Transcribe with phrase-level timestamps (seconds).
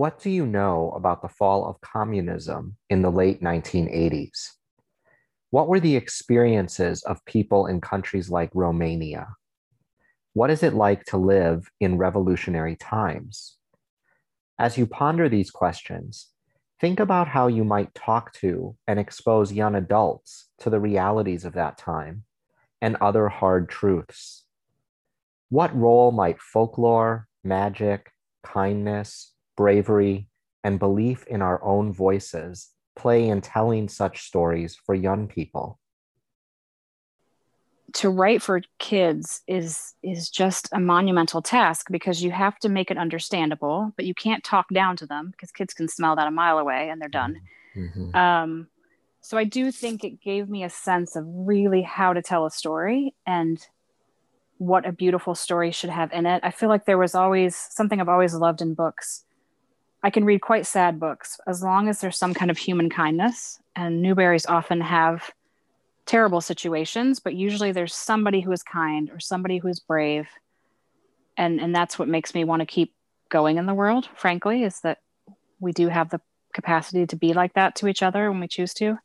[0.00, 4.48] What do you know about the fall of communism in the late 1980s?
[5.50, 9.28] What were the experiences of people in countries like Romania?
[10.32, 13.58] What is it like to live in revolutionary times?
[14.58, 16.28] As you ponder these questions,
[16.80, 21.52] think about how you might talk to and expose young adults to the realities of
[21.52, 22.24] that time
[22.80, 24.46] and other hard truths.
[25.50, 28.12] What role might folklore, magic,
[28.42, 30.26] kindness, bravery,
[30.64, 35.78] and belief in our own voices play in telling such stories for young people?
[37.92, 42.88] to write for kids is is just a monumental task because you have to make
[42.88, 46.30] it understandable but you can't talk down to them because kids can smell that a
[46.30, 47.34] mile away and they're done
[47.74, 48.14] mm-hmm.
[48.14, 48.68] um,
[49.20, 52.50] so i do think it gave me a sense of really how to tell a
[52.50, 53.66] story and
[54.58, 58.00] what a beautiful story should have in it i feel like there was always something
[58.00, 59.24] i've always loved in books
[60.02, 63.60] I can read quite sad books as long as there's some kind of human kindness.
[63.76, 65.30] And Newberys often have
[66.06, 70.26] terrible situations, but usually there's somebody who is kind or somebody who is brave.
[71.36, 72.94] And, and that's what makes me want to keep
[73.28, 74.98] going in the world, frankly, is that
[75.60, 76.20] we do have the
[76.54, 78.98] capacity to be like that to each other when we choose to.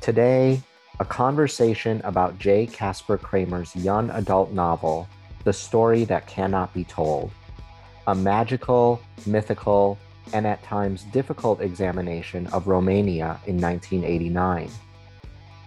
[0.00, 0.60] Today,
[0.98, 2.66] a conversation about J.
[2.66, 5.08] Kasper Kramer's young adult novel,
[5.44, 7.30] the story that cannot be told.
[8.06, 9.98] A magical, mythical,
[10.32, 14.70] and at times difficult examination of Romania in 1989.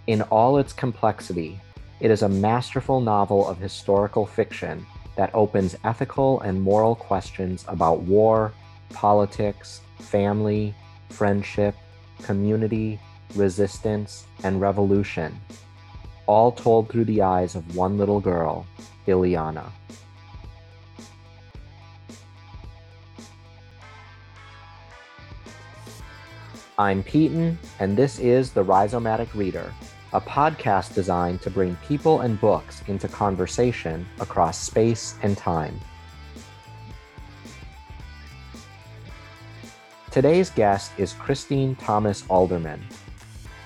[0.08, 1.60] In all its complexity,
[2.00, 8.02] it is a masterful novel of historical fiction that opens ethical and moral questions about
[8.02, 8.54] war,
[8.90, 10.76] politics, family,
[11.10, 11.76] friendship,
[12.22, 13.00] community,
[13.36, 15.40] resistance, and revolution,
[16.28, 18.66] all told through the eyes of one little girl
[19.08, 19.72] Ileana.
[26.78, 29.74] I'm Peyton, and this is The Rhizomatic Reader,
[30.12, 35.80] a podcast designed to bring people and books into conversation across space and time.
[40.12, 42.82] Today's guest is Christine Thomas Alderman.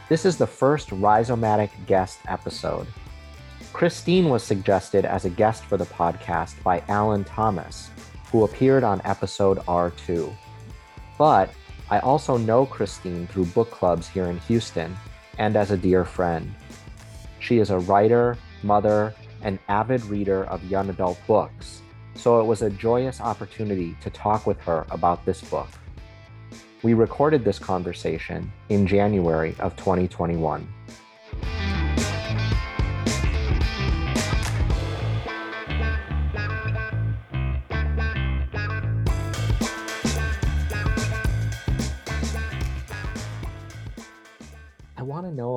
[0.08, 2.88] This is the first Rhizomatic guest episode,
[3.74, 7.92] Christine was suggested as a guest for the podcast by Alan Thomas,
[8.32, 10.36] who appeared on episode R2.
[11.18, 11.52] But
[11.90, 14.96] I also know Christine through book clubs here in Houston
[15.38, 16.54] and as a dear friend.
[17.40, 21.82] She is a writer, mother, and avid reader of young adult books,
[22.16, 25.70] so it was a joyous opportunity to talk with her about this book.
[26.84, 30.68] We recorded this conversation in January of 2021.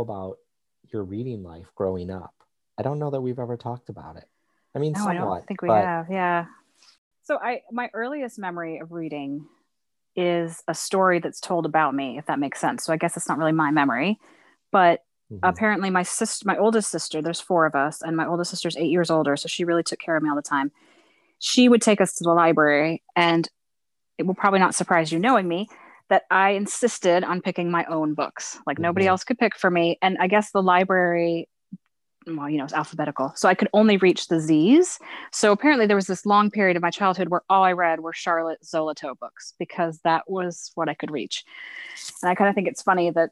[0.03, 0.37] About
[0.93, 2.35] your reading life growing up.
[2.79, 4.29] I don't know that we've ever talked about it.
[4.75, 5.85] I mean, no, somewhat, I don't think we but...
[5.85, 6.11] have.
[6.11, 6.47] Yeah.
[7.25, 9.47] So I, my earliest memory of reading
[10.17, 12.85] is a story that's told about me, if that makes sense.
[12.85, 14.19] So I guess it's not really my memory,
[14.71, 15.39] but mm-hmm.
[15.43, 18.91] apparently my sister, my oldest sister, there's four of us, and my oldest sister's eight
[18.91, 20.73] years older, so she really took care of me all the time.
[21.39, 23.49] She would take us to the library, and
[24.19, 25.69] it will probably not surprise you knowing me
[26.13, 28.59] that I insisted on picking my own books.
[28.67, 29.13] Like nobody mm-hmm.
[29.13, 29.97] else could pick for me.
[30.03, 31.49] And I guess the library,
[32.27, 33.33] well, you know, it's alphabetical.
[33.35, 34.99] So I could only reach the Z's.
[35.33, 38.13] So apparently there was this long period of my childhood where all I read were
[38.13, 41.45] Charlotte Zolotow books because that was what I could reach.
[42.23, 43.31] And I kind of think it's funny that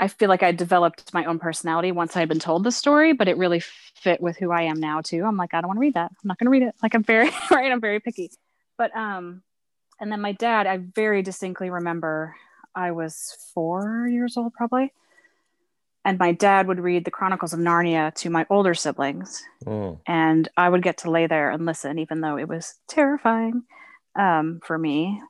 [0.00, 3.12] I feel like I developed my own personality once I had been told the story,
[3.12, 5.24] but it really fit with who I am now too.
[5.24, 6.10] I'm like, I don't want to read that.
[6.10, 6.74] I'm not going to read it.
[6.82, 7.70] Like I'm very right.
[7.70, 8.32] I'm very picky.
[8.76, 9.42] But um,
[10.00, 12.36] and then my dad, I very distinctly remember
[12.74, 14.92] I was four years old probably.
[16.04, 19.44] And my dad would read the Chronicles of Narnia to my older siblings.
[19.66, 19.98] Mm.
[20.06, 23.64] And I would get to lay there and listen, even though it was terrifying
[24.18, 25.20] um, for me.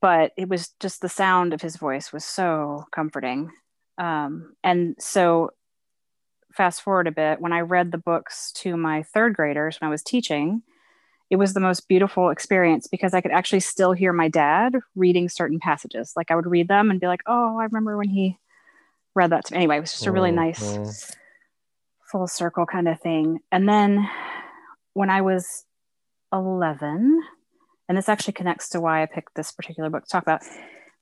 [0.00, 3.52] But it was just the sound of his voice was so comforting.
[3.96, 5.50] Um, and so,
[6.52, 9.90] fast forward a bit, when I read the books to my third graders when I
[9.90, 10.62] was teaching,
[11.32, 15.30] it was the most beautiful experience because I could actually still hear my dad reading
[15.30, 16.12] certain passages.
[16.14, 18.38] Like I would read them and be like, oh, I remember when he
[19.14, 19.60] read that to me.
[19.60, 20.90] Anyway, it was just a really nice mm-hmm.
[22.10, 23.38] full circle kind of thing.
[23.50, 24.06] And then
[24.92, 25.64] when I was
[26.34, 27.22] 11,
[27.88, 30.42] and this actually connects to why I picked this particular book to talk about,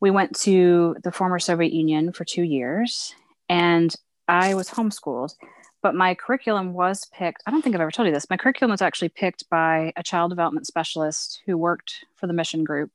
[0.00, 3.16] we went to the former Soviet Union for two years
[3.48, 3.92] and
[4.28, 5.34] I was homeschooled
[5.82, 7.42] but my curriculum was picked.
[7.46, 8.28] I don't think I've ever told you this.
[8.28, 12.64] My curriculum was actually picked by a child development specialist who worked for the mission
[12.64, 12.90] group.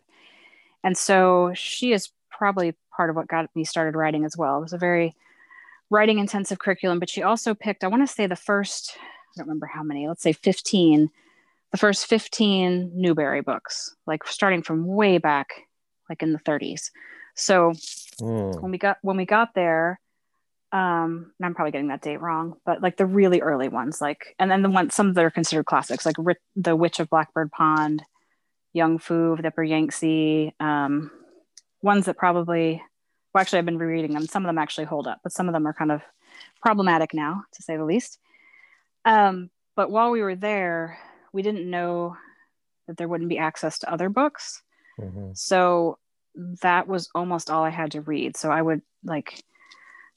[0.83, 4.57] And so she is probably part of what got me started writing as well.
[4.57, 5.15] It was a very
[5.89, 9.01] writing intensive curriculum, but she also picked, I want to say the first, I
[9.37, 11.09] don't remember how many, let's say 15,
[11.71, 15.49] the first 15 Newbery books, like starting from way back,
[16.09, 16.91] like in the 30s.
[17.35, 17.73] So
[18.21, 18.61] mm.
[18.61, 19.99] when we got when we got there,
[20.75, 24.35] um, and I'm probably getting that date wrong, but like the really early ones, like,
[24.39, 26.17] and then the ones, some that are considered classics, like
[26.57, 28.03] The Witch of Blackbird Pond,
[28.73, 31.11] Young Fu of the Upper Yangtze, um,
[31.81, 32.83] ones that probably,
[33.33, 34.27] well, actually, I've been rereading them.
[34.27, 36.01] Some of them actually hold up, but some of them are kind of
[36.61, 38.19] problematic now, to say the least.
[39.05, 40.97] Um, but while we were there,
[41.31, 42.17] we didn't know
[42.89, 44.61] that there wouldn't be access to other books.
[44.99, 45.29] Mm-hmm.
[45.35, 45.99] So
[46.61, 48.35] that was almost all I had to read.
[48.35, 49.41] So I would like,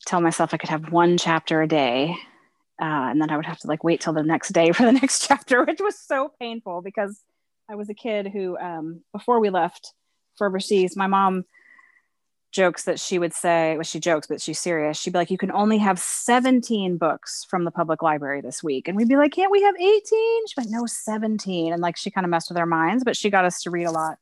[0.07, 2.17] tell myself I could have one chapter a day.
[2.81, 4.93] Uh, and then I would have to like wait till the next day for the
[4.93, 7.21] next chapter, which was so painful because
[7.69, 9.93] I was a kid who, um, before we left
[10.37, 11.45] for overseas, my mom
[12.51, 14.99] jokes that she would say, well, she jokes, but she's serious.
[14.99, 18.89] She'd be like, you can only have 17 books from the public library this week.
[18.89, 20.47] And we'd be like, can't we have 18?
[20.47, 21.73] She's like, no, 17.
[21.73, 23.85] And like, she kind of messed with our minds, but she got us to read
[23.85, 24.17] a lot.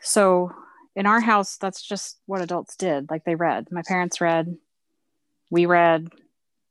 [0.00, 0.52] So
[0.96, 3.10] in our house, that's just what adults did.
[3.10, 3.68] Like they read.
[3.70, 4.56] My parents read,
[5.50, 6.08] we read.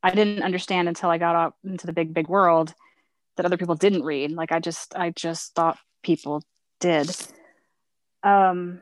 [0.03, 2.73] I didn't understand until I got out into the big, big world
[3.35, 4.31] that other people didn't read.
[4.31, 6.43] Like I just, I just thought people
[6.79, 7.09] did.
[8.23, 8.81] Um,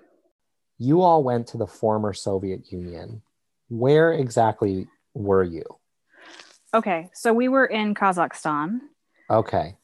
[0.78, 3.22] you all went to the former Soviet Union.
[3.70, 5.64] Where exactly were you?
[6.74, 8.80] Okay, so we were in Kazakhstan.
[9.30, 9.78] Okay.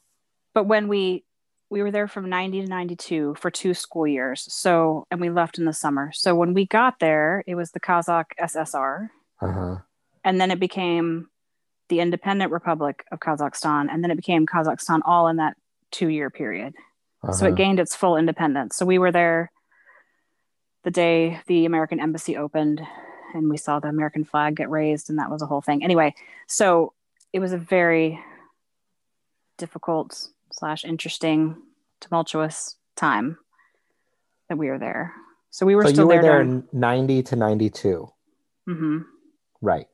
[0.54, 1.24] But when we
[1.70, 4.46] we were there from 90 to 92 for two school years.
[4.52, 6.12] So, and we left in the summer.
[6.12, 9.08] So when we got there, it was the Kazakh SSR.
[9.40, 9.76] Uh-huh
[10.24, 11.28] and then it became
[11.88, 15.56] the independent republic of kazakhstan and then it became kazakhstan all in that
[15.90, 16.74] two year period
[17.22, 17.32] uh-huh.
[17.32, 17.56] so it uh-huh.
[17.56, 19.50] gained its full independence so we were there
[20.84, 22.80] the day the american embassy opened
[23.34, 26.14] and we saw the american flag get raised and that was a whole thing anyway
[26.46, 26.92] so
[27.32, 28.18] it was a very
[29.58, 31.56] difficult slash interesting
[32.00, 33.38] tumultuous time
[34.48, 35.12] that we were there
[35.50, 38.12] so we were so still you were there, there 90 to 92
[38.68, 38.98] mm-hmm.
[39.60, 39.86] right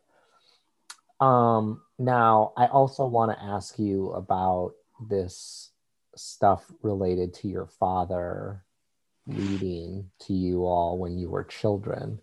[1.20, 4.74] um, now, I also want to ask you about
[5.08, 5.70] this
[6.16, 8.64] stuff related to your father
[9.26, 12.20] reading to you all when you were children.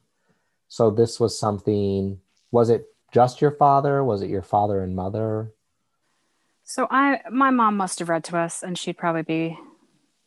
[0.67, 2.19] So, this was something,
[2.51, 4.03] was it just your father?
[4.03, 5.53] Was it your father and mother?
[6.63, 9.59] So, I, my mom must have read to us, and she'd probably be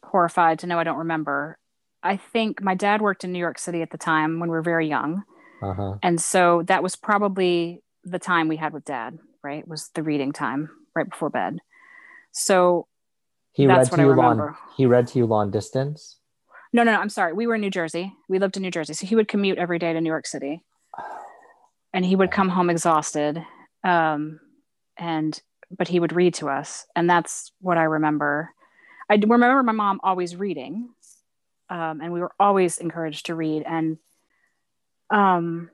[0.05, 1.59] horrified to know I don't remember.
[2.03, 4.63] I think my dad worked in New York City at the time when we were
[4.63, 5.25] very young.
[5.61, 5.97] Uh-huh.
[6.03, 9.67] And so that was probably the time we had with dad, right?
[9.67, 11.59] Was the reading time right before bed.
[12.33, 12.87] So
[13.53, 16.17] he read to you long he read to you long distance?
[16.73, 17.01] No, no, no.
[17.01, 17.33] I'm sorry.
[17.33, 18.13] We were in New Jersey.
[18.29, 18.95] We lived in New Jersey.
[18.95, 20.63] So he would commute every day to New York City.
[21.93, 23.43] And he would come home exhausted.
[23.85, 24.41] Um,
[24.97, 25.41] and
[25.77, 26.87] but he would read to us.
[26.95, 28.51] And that's what I remember.
[29.11, 30.91] I remember my mom always reading.
[31.71, 33.65] Um, and we were always encouraged to read.
[33.67, 33.99] And
[35.11, 35.71] um,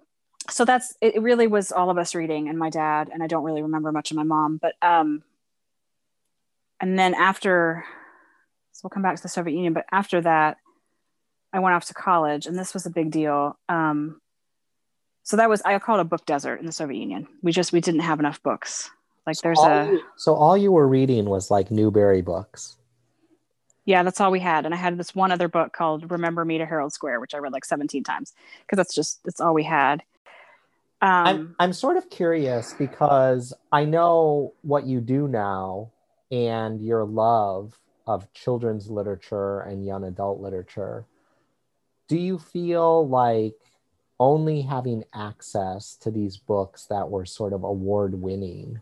[0.50, 3.44] so that's it really was all of us reading and my dad and i don't
[3.44, 5.23] really remember much of my mom but um
[6.81, 7.85] and then after
[8.73, 10.58] so we'll come back to the soviet union but after that
[11.53, 14.20] i went off to college and this was a big deal um
[15.22, 17.72] so that was i call it a book desert in the soviet union we just
[17.72, 18.91] we didn't have enough books
[19.27, 22.77] like there's so a you, so all you were reading was like newbery books
[23.86, 24.65] yeah, that's all we had.
[24.65, 27.39] And I had this one other book called Remember Me to Harold Square, which I
[27.39, 28.32] read like 17 times
[28.63, 30.03] because that's just, that's all we had.
[31.05, 35.91] Um, I'm, I'm sort of curious because I know what you do now
[36.31, 41.05] and your love of children's literature and young adult literature.
[42.08, 43.53] Do you feel like
[44.19, 48.81] only having access to these books that were sort of award winning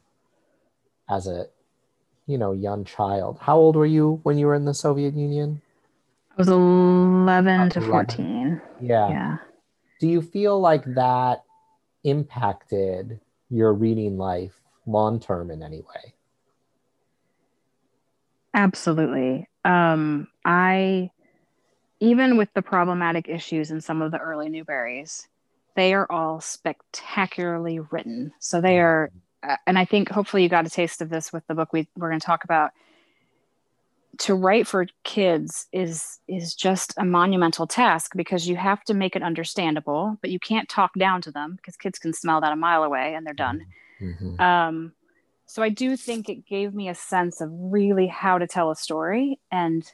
[1.10, 1.46] as a
[2.28, 5.60] you know young child how old were you when you were in the soviet union?
[6.30, 9.08] I was 11 to 14 yeah.
[9.08, 9.36] Yeah.
[9.98, 11.42] Do you feel like that
[12.04, 16.14] impacted your reading life long term in any way?
[18.54, 19.48] Absolutely.
[19.64, 21.10] Um, I,
[22.00, 25.26] even with the problematic issues in some of the early Newberys,
[25.74, 28.32] they are all spectacularly written.
[28.38, 29.10] So they are,
[29.42, 31.88] uh, and I think hopefully you got a taste of this with the book we,
[31.96, 32.72] we're going to talk about
[34.22, 39.16] to write for kids is is just a monumental task because you have to make
[39.16, 42.56] it understandable but you can't talk down to them because kids can smell that a
[42.56, 43.66] mile away and they're done
[44.00, 44.40] mm-hmm.
[44.40, 44.92] um,
[45.52, 48.74] so I do think it gave me a sense of really how to tell a
[48.74, 49.84] story and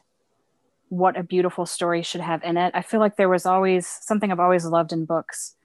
[0.89, 2.71] what a beautiful story should have in it.
[2.77, 5.57] I feel like there was always something I've always loved in books.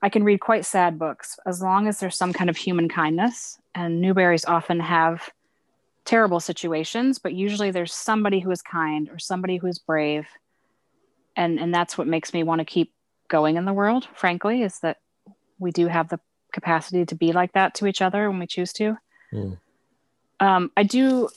[0.00, 3.58] I can read quite sad books as long as there's some kind of human kindness.
[3.74, 5.28] And newberys often have
[6.06, 10.26] terrible situations, but usually there's somebody who is kind or somebody who is brave.
[11.36, 12.92] And and that's what makes me want to keep
[13.28, 14.98] going in the world, frankly, is that
[15.58, 16.20] we do have the
[16.52, 18.96] capacity to be like that to each other when we choose to.
[19.32, 19.58] Mm.
[20.40, 21.28] Um, I do.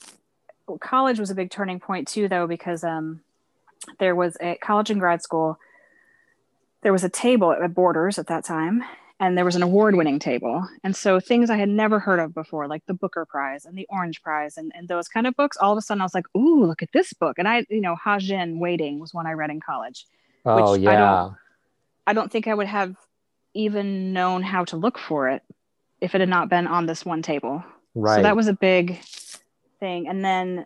[0.80, 3.22] College was a big turning point too, though, because um,
[3.98, 5.58] there was a college and grad school.
[6.82, 8.84] There was a table at Borders at that time,
[9.20, 10.68] and there was an award-winning table.
[10.84, 13.86] And so things I had never heard of before, like the Booker Prize and the
[13.90, 16.28] Orange Prize, and, and those kind of books, all of a sudden I was like,
[16.38, 19.50] "Ooh, look at this book!" And I, you know, Ha-Jin Waiting was one I read
[19.50, 20.06] in college.
[20.46, 20.92] Oh yeah.
[20.92, 21.36] I don't,
[22.08, 22.96] I don't think I would have
[23.54, 25.44] even known how to look for it
[26.02, 27.64] if it had not been on this one table.
[27.96, 28.18] Right.
[28.18, 29.02] So that was a big
[29.80, 30.08] thing.
[30.08, 30.66] And then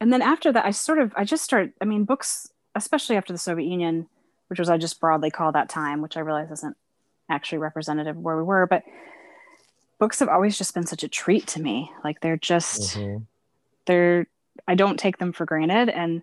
[0.00, 3.32] and then after that I sort of I just started I mean books especially after
[3.32, 4.08] the Soviet Union,
[4.50, 6.76] which was I just broadly call that time, which I realize isn't
[7.30, 8.82] actually representative of where we were, but
[9.98, 11.90] books have always just been such a treat to me.
[12.02, 13.24] Like they're just mm-hmm.
[13.86, 14.26] they're
[14.66, 16.22] I don't take them for granted and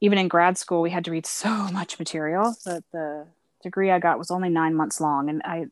[0.00, 3.26] even in grad school we had to read so much material that the
[3.62, 5.66] degree I got was only 9 months long and I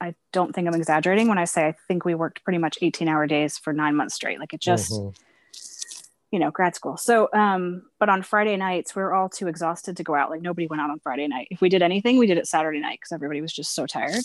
[0.00, 3.08] I don't think I'm exaggerating when I say I think we worked pretty much 18
[3.08, 4.40] hour days for nine months straight.
[4.40, 5.10] Like it just, mm-hmm.
[6.30, 6.96] You know, grad school.
[6.96, 10.30] So, um, but on Friday nights, we are all too exhausted to go out.
[10.30, 11.48] Like nobody went out on Friday night.
[11.50, 14.22] If we did anything, we did it Saturday night because everybody was just so tired.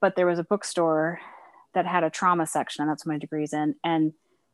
[0.00, 1.20] But there was a bookstore
[1.74, 3.74] that had a trauma section, and that's my degree's in.
[3.82, 4.12] And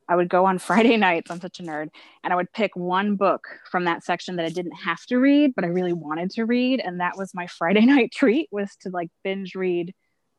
[0.09, 1.31] I would go on Friday nights.
[1.31, 1.89] I'm such a nerd.
[2.23, 5.53] And I would pick one book from that section that I didn't have to read,
[5.55, 6.81] but I really wanted to read.
[6.81, 9.95] And that was my Friday night treat was to like binge read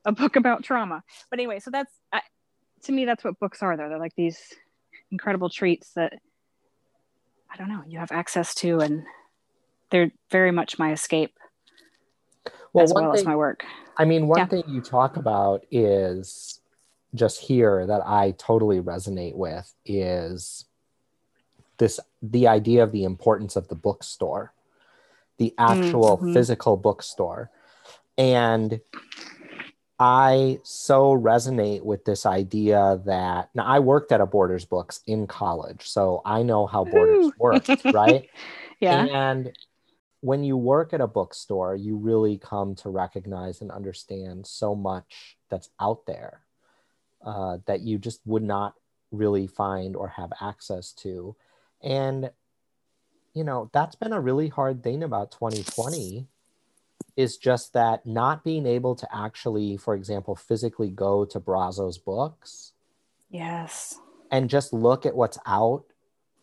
[0.06, 1.04] a book about trauma.
[1.30, 2.20] But anyway, so that's uh,
[2.84, 3.76] to me that's what books are.
[3.76, 4.40] Though they're like these
[5.16, 6.12] incredible treats that
[7.50, 9.06] I don't know you have access to, and
[9.90, 11.34] they're very much my escape
[12.74, 13.64] well, as well thing, as my work.
[13.98, 14.46] I mean, one yeah.
[14.48, 16.60] thing you talk about is
[17.14, 20.66] just here that I totally resonate with is
[21.78, 24.52] this the idea of the importance of the bookstore,
[25.38, 26.34] the actual mm-hmm.
[26.34, 27.52] physical bookstore.
[28.18, 28.82] And
[29.98, 35.26] I so resonate with this idea that now I worked at a Borders Books in
[35.26, 38.30] college, so I know how Borders works, right?
[38.80, 39.06] Yeah.
[39.06, 39.54] And
[40.20, 45.38] when you work at a bookstore, you really come to recognize and understand so much
[45.50, 46.42] that's out there
[47.24, 48.74] uh, that you just would not
[49.12, 51.36] really find or have access to.
[51.82, 52.32] And,
[53.34, 56.28] you know, that's been a really hard thing about 2020
[57.18, 62.74] is just that not being able to actually, for example, physically go to Brazos books.
[63.30, 64.00] Yes.
[64.32, 65.86] And just look at what's out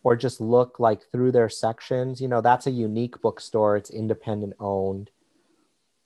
[0.03, 2.21] or just look like through their sections.
[2.21, 3.77] You know, that's a unique bookstore.
[3.77, 5.11] It's independent owned.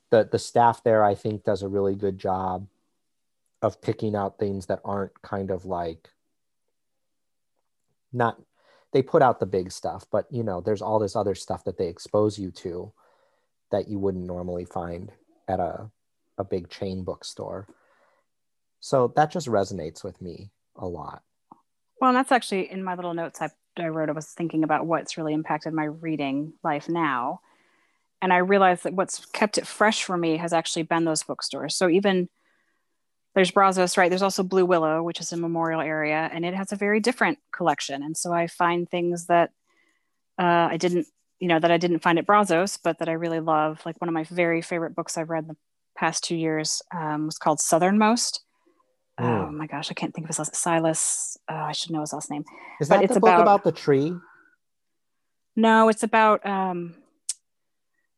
[0.09, 2.67] The the staff there, I think, does a really good job
[3.61, 6.09] of picking out things that aren't kind of like
[8.13, 8.39] not
[8.93, 11.77] they put out the big stuff, but you know, there's all this other stuff that
[11.77, 12.91] they expose you to
[13.71, 15.11] that you wouldn't normally find
[15.47, 15.89] at a,
[16.37, 17.67] a big chain bookstore.
[18.79, 21.23] So that just resonates with me a lot.
[21.99, 24.09] Well, and that's actually in my little notes I, I wrote.
[24.09, 27.41] I was thinking about what's really impacted my reading life now.
[28.21, 31.75] And I realized that what's kept it fresh for me has actually been those bookstores.
[31.75, 32.29] So even
[33.35, 34.09] there's Brazos, right?
[34.09, 37.37] There's also Blue Willow, which is a memorial area, and it has a very different
[37.51, 38.01] collection.
[38.01, 39.51] And so I find things that
[40.39, 41.05] uh, I didn't
[41.39, 43.81] you know that I didn't find at Brazos, but that I really love.
[43.85, 45.57] Like one of my very favorite books I've read in the
[45.97, 48.41] past two years um, was called Southernmost.
[49.19, 49.47] Mm.
[49.47, 51.37] Oh my gosh, I can't think of his last Silas.
[51.51, 52.45] Uh, I should know his last name.
[52.79, 54.13] Is that but it's the book about, about the tree?
[55.55, 56.95] No, it's about um,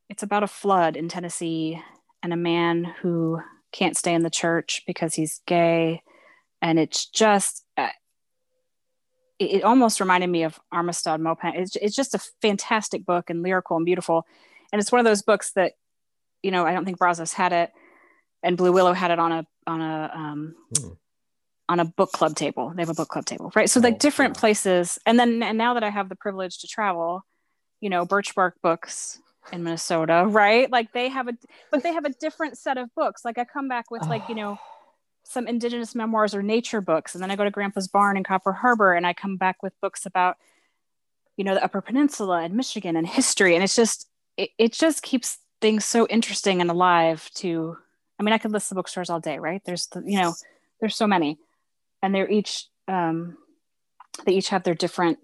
[0.09, 1.81] it's about a flood in Tennessee
[2.21, 3.39] and a man who
[3.71, 6.01] can't stay in the church because he's gay,
[6.61, 7.63] and it's just
[9.39, 11.55] it, it almost reminded me of Armistead Maupin.
[11.55, 14.25] It's, it's just a fantastic book and lyrical and beautiful.
[14.71, 15.73] And it's one of those books that,
[16.43, 17.71] you know, I don't think Brazos had it
[18.43, 20.89] and Blue Willow had it on a, on a, um, hmm.
[21.67, 22.71] on a book club table.
[22.75, 23.69] They have a book club table, right?
[23.69, 24.41] So like oh, different yeah.
[24.41, 24.99] places.
[25.05, 27.25] And then, and now that I have the privilege to travel,
[27.81, 29.19] you know, Birch Bark Books
[29.51, 30.69] in Minnesota, right?
[30.71, 31.33] Like they have a,
[31.71, 33.23] but they have a different set of books.
[33.25, 34.59] Like I come back with like, you know,
[35.29, 38.51] some indigenous memoirs or nature books and then i go to grandpa's barn in copper
[38.51, 40.37] harbor and i come back with books about
[41.37, 45.03] you know the upper peninsula and michigan and history and it's just it, it just
[45.03, 47.77] keeps things so interesting and alive to
[48.19, 49.61] i mean i could list the bookstores all day right?
[49.65, 50.33] There's the you know
[50.79, 51.37] there's so many
[52.01, 53.37] and they're each um,
[54.25, 55.19] they each have their different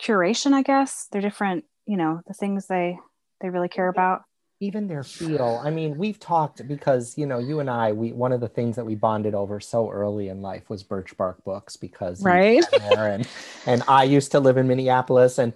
[0.00, 1.08] curation i guess.
[1.10, 2.98] They're different you know the things they
[3.40, 4.22] they really care about
[4.60, 8.32] even their feel i mean we've talked because you know you and i we one
[8.32, 11.76] of the things that we bonded over so early in life was birch bark books
[11.76, 12.64] because right
[12.96, 13.26] and
[13.66, 15.52] and i used to live in minneapolis and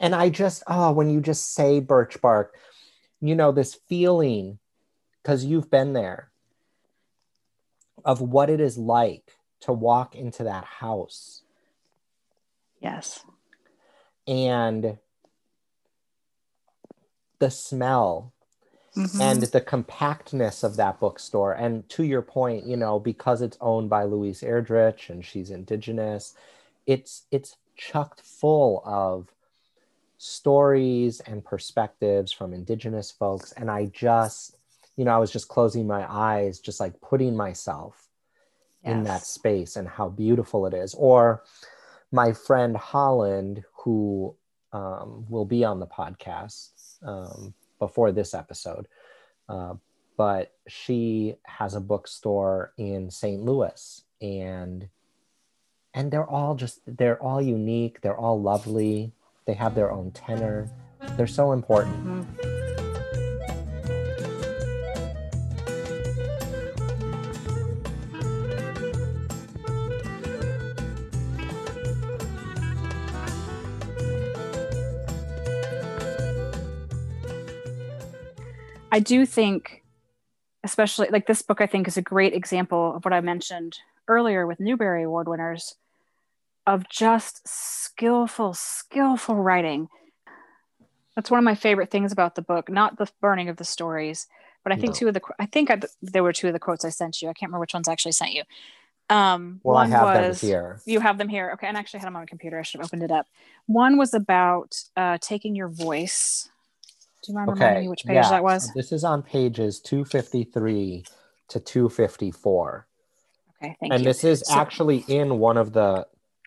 [0.00, 2.54] and i just oh when you just say birch bark
[3.20, 4.58] you know this feeling
[5.22, 6.30] because you've been there
[8.04, 11.42] of what it is like to walk into that house.
[12.80, 13.24] Yes.
[14.26, 14.98] And
[17.38, 18.32] the smell
[18.98, 19.20] mm-hmm.
[19.20, 21.52] and the compactness of that bookstore.
[21.52, 26.34] And to your point, you know, because it's owned by Louise Erdrich and she's indigenous,
[26.86, 29.32] it's it's chucked full of
[30.18, 33.52] stories and perspectives from indigenous folks.
[33.52, 34.56] And I just,
[34.96, 38.08] you know, I was just closing my eyes, just like putting myself
[38.84, 38.92] yes.
[38.92, 40.94] in that space and how beautiful it is.
[40.94, 41.44] Or
[42.10, 44.34] my friend Holland, who
[44.72, 46.70] um, will be on the podcast
[47.02, 48.88] um, before this episode,
[49.48, 49.74] uh,
[50.16, 53.42] but she has a bookstore in St.
[53.42, 54.88] Louis, and
[55.94, 58.00] and they're all just they're all unique.
[58.00, 59.12] They're all lovely.
[59.46, 60.70] They have their own tenor.
[61.16, 62.04] They're so important.
[62.04, 62.57] Mm-hmm.
[78.90, 79.84] I do think,
[80.64, 84.46] especially like this book, I think is a great example of what I mentioned earlier
[84.46, 85.76] with Newbery Award winners
[86.66, 89.88] of just skillful, skillful writing.
[91.16, 94.26] That's one of my favorite things about the book, not the burning of the stories,
[94.64, 94.98] but I think no.
[94.98, 97.28] two of the, I think I, there were two of the quotes I sent you.
[97.28, 98.42] I can't remember which ones I actually sent you.
[99.10, 100.80] Um, well, one I have was, them here.
[100.84, 101.50] You have them here.
[101.54, 101.66] Okay.
[101.66, 102.58] And I actually had them on my computer.
[102.58, 103.26] I should have opened it up.
[103.66, 106.50] One was about uh, taking your voice
[107.28, 107.60] do you mind okay.
[107.60, 108.30] reminding me which page yeah.
[108.30, 108.72] that was?
[108.74, 111.04] This is on pages 253
[111.48, 112.86] to 254.
[113.62, 113.88] Okay, thank you.
[113.94, 114.04] and you.
[114.04, 116.06] this is so, actually in one of the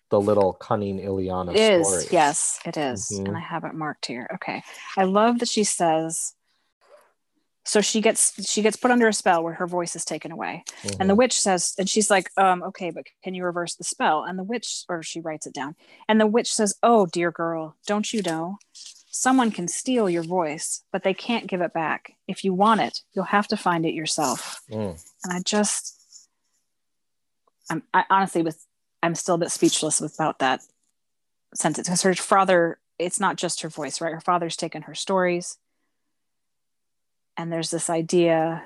[0.10, 2.06] the little cunning Ileana it stories.
[2.06, 3.12] Is, yes, it is.
[3.14, 3.28] Mm-hmm.
[3.28, 4.28] And I have it marked here.
[4.34, 4.62] Okay.
[4.98, 6.34] I love that she says
[7.64, 10.64] so she gets she gets put under a spell where her voice is taken away.
[10.66, 11.00] Mm-hmm.
[11.00, 11.20] And the mm-hmm.
[11.20, 14.24] witch says and she's like, um, okay, but can you reverse the spell?
[14.24, 15.76] And the witch or she writes it down.
[16.10, 18.58] And the witch says, "Oh, dear girl, don't you know?
[19.14, 22.14] Someone can steal your voice, but they can't give it back.
[22.30, 24.62] If you want it, you'll have to find it yourself.
[24.72, 25.04] Mm.
[25.26, 26.30] And I just,
[27.70, 28.66] I'm, I honestly was,
[29.04, 30.62] I'm still a bit speechless about that
[31.54, 34.14] sentence because her father, it's not just her voice, right?
[34.14, 35.58] Her father's taken her stories.
[37.36, 38.64] And there's this idea,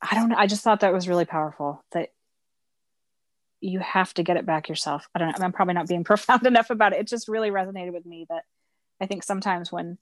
[0.00, 2.10] I don't know, I just thought that was really powerful that
[3.60, 5.08] you have to get it back yourself.
[5.14, 5.44] I don't know.
[5.44, 7.00] I'm probably not being profound enough about it.
[7.00, 8.44] It just really resonated with me that
[9.04, 9.98] I think sometimes when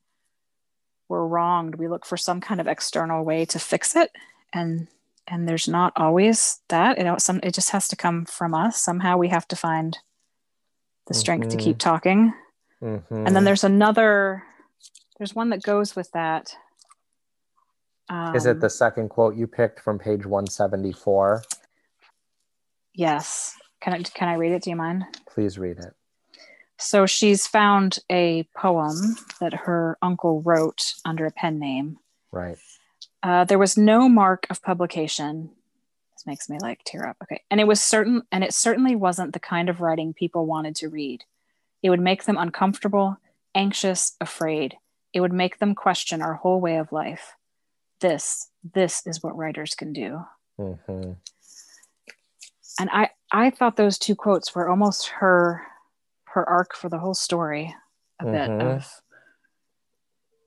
[1.08, 4.10] we're wronged, we look for some kind of external way to fix it.
[4.52, 4.86] And
[5.26, 6.98] and there's not always that.
[6.98, 8.80] It some it just has to come from us.
[8.80, 9.98] Somehow we have to find
[11.08, 11.58] the strength mm-hmm.
[11.58, 12.32] to keep talking.
[12.80, 13.26] Mm-hmm.
[13.26, 14.44] And then there's another
[15.18, 16.54] there's one that goes with that.
[18.08, 21.42] Um, Is it the um, second quote you picked from page 174?
[22.94, 23.56] Yes.
[23.80, 24.62] Can I can I read it?
[24.62, 25.04] Do you mind?
[25.26, 25.92] Please read it.
[26.82, 31.98] So she's found a poem that her uncle wrote under a pen name.
[32.32, 32.58] Right.
[33.22, 35.50] Uh, there was no mark of publication.
[36.14, 37.16] This makes me like tear up.
[37.22, 37.42] Okay.
[37.50, 40.88] And it was certain, and it certainly wasn't the kind of writing people wanted to
[40.88, 41.24] read.
[41.82, 43.16] It would make them uncomfortable,
[43.54, 44.76] anxious, afraid.
[45.12, 47.36] It would make them question our whole way of life.
[48.00, 50.24] This, this is what writers can do.
[50.58, 51.12] Mm-hmm.
[52.80, 55.62] And I, I thought those two quotes were almost her
[56.32, 57.74] her arc for the whole story
[58.20, 58.58] a mm-hmm.
[58.58, 59.02] bit of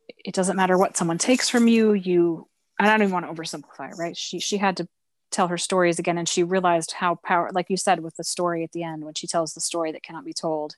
[0.07, 2.47] it doesn't matter what someone takes from you you
[2.79, 4.87] i don't even want to oversimplify right she she had to
[5.31, 8.63] tell her stories again and she realized how power like you said with the story
[8.63, 10.75] at the end when she tells the story that cannot be told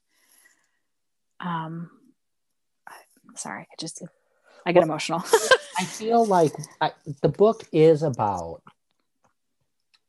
[1.39, 1.89] um
[3.35, 4.01] sorry i just
[4.65, 5.23] i get well, emotional
[5.77, 6.91] i feel like I,
[7.21, 8.61] the book is about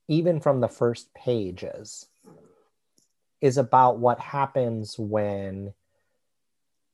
[0.08, 2.06] even from the first pages
[3.40, 5.72] is about what happens when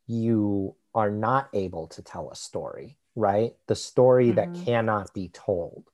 [0.07, 3.55] you are not able to tell a story, right?
[3.67, 4.55] The story mm-hmm.
[4.55, 5.85] that cannot be told.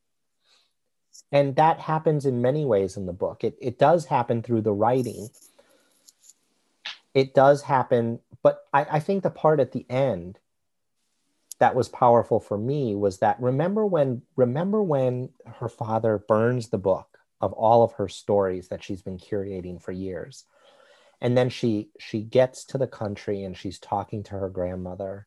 [1.33, 3.45] And that happens in many ways in the book.
[3.45, 5.29] It, it does happen through the writing.
[7.15, 10.39] It does happen, but I, I think the part at the end
[11.61, 16.79] that was powerful for me was that remember when remember when her father burns the
[16.79, 17.10] book
[17.41, 20.45] of all of her stories that she's been curating for years.
[21.21, 25.27] And then she she gets to the country and she's talking to her grandmother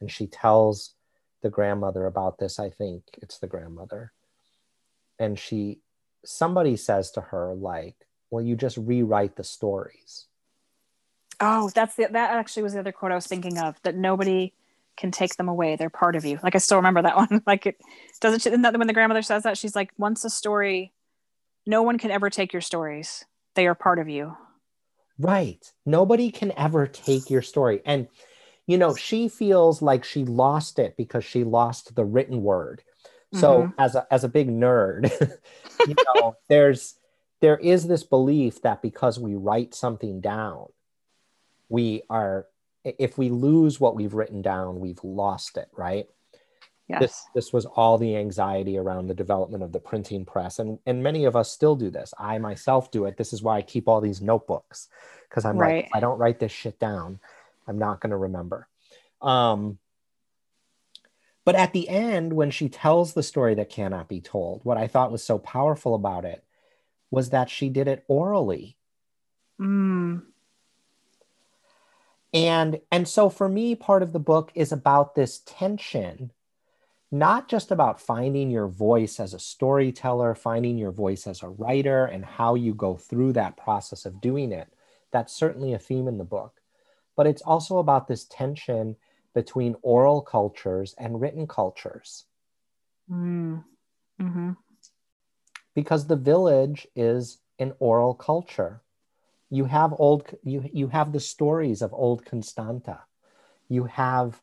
[0.00, 0.94] and she tells
[1.42, 2.58] the grandmother about this.
[2.58, 4.12] I think it's the grandmother.
[5.18, 5.80] And she
[6.24, 7.96] somebody says to her like
[8.30, 10.26] well you just rewrite the stories.
[11.40, 14.52] Oh that's the, that actually was the other quote i was thinking of that nobody
[14.96, 15.76] can take them away.
[15.76, 16.38] They're part of you.
[16.42, 17.42] Like i still remember that one.
[17.46, 17.80] Like it
[18.20, 19.56] doesn't isn't that when the grandmother says that?
[19.56, 20.92] She's like once a story
[21.66, 23.24] no one can ever take your stories.
[23.54, 24.36] They are part of you.
[25.18, 25.64] Right.
[25.84, 27.80] Nobody can ever take your story.
[27.84, 28.08] And
[28.66, 32.82] you know she feels like she lost it because she lost the written word.
[33.34, 33.80] So mm-hmm.
[33.80, 35.10] as a as a big nerd
[35.86, 36.94] you know there's
[37.40, 40.66] there is this belief that because we write something down
[41.68, 42.46] we are
[42.84, 46.06] if we lose what we've written down we've lost it right
[46.92, 47.00] yes.
[47.00, 51.02] this this was all the anxiety around the development of the printing press and and
[51.02, 53.88] many of us still do this i myself do it this is why i keep
[53.88, 54.88] all these notebooks
[55.28, 55.84] because i'm right.
[55.84, 57.18] like i don't write this shit down
[57.66, 58.68] i'm not going to remember
[59.22, 59.78] um
[61.44, 64.86] but at the end when she tells the story that cannot be told what i
[64.86, 66.44] thought was so powerful about it
[67.10, 68.76] was that she did it orally
[69.60, 70.22] mm.
[72.34, 76.30] and and so for me part of the book is about this tension
[77.12, 82.06] not just about finding your voice as a storyteller, finding your voice as a writer,
[82.06, 84.72] and how you go through that process of doing it.
[85.12, 86.62] That's certainly a theme in the book.
[87.14, 88.96] But it's also about this tension
[89.34, 92.24] between oral cultures and written cultures.
[93.10, 93.62] Mm.
[94.18, 94.52] Mm-hmm.
[95.74, 98.80] Because the village is an oral culture.
[99.50, 103.00] You have old you you have the stories of old Constanta.
[103.68, 104.40] You have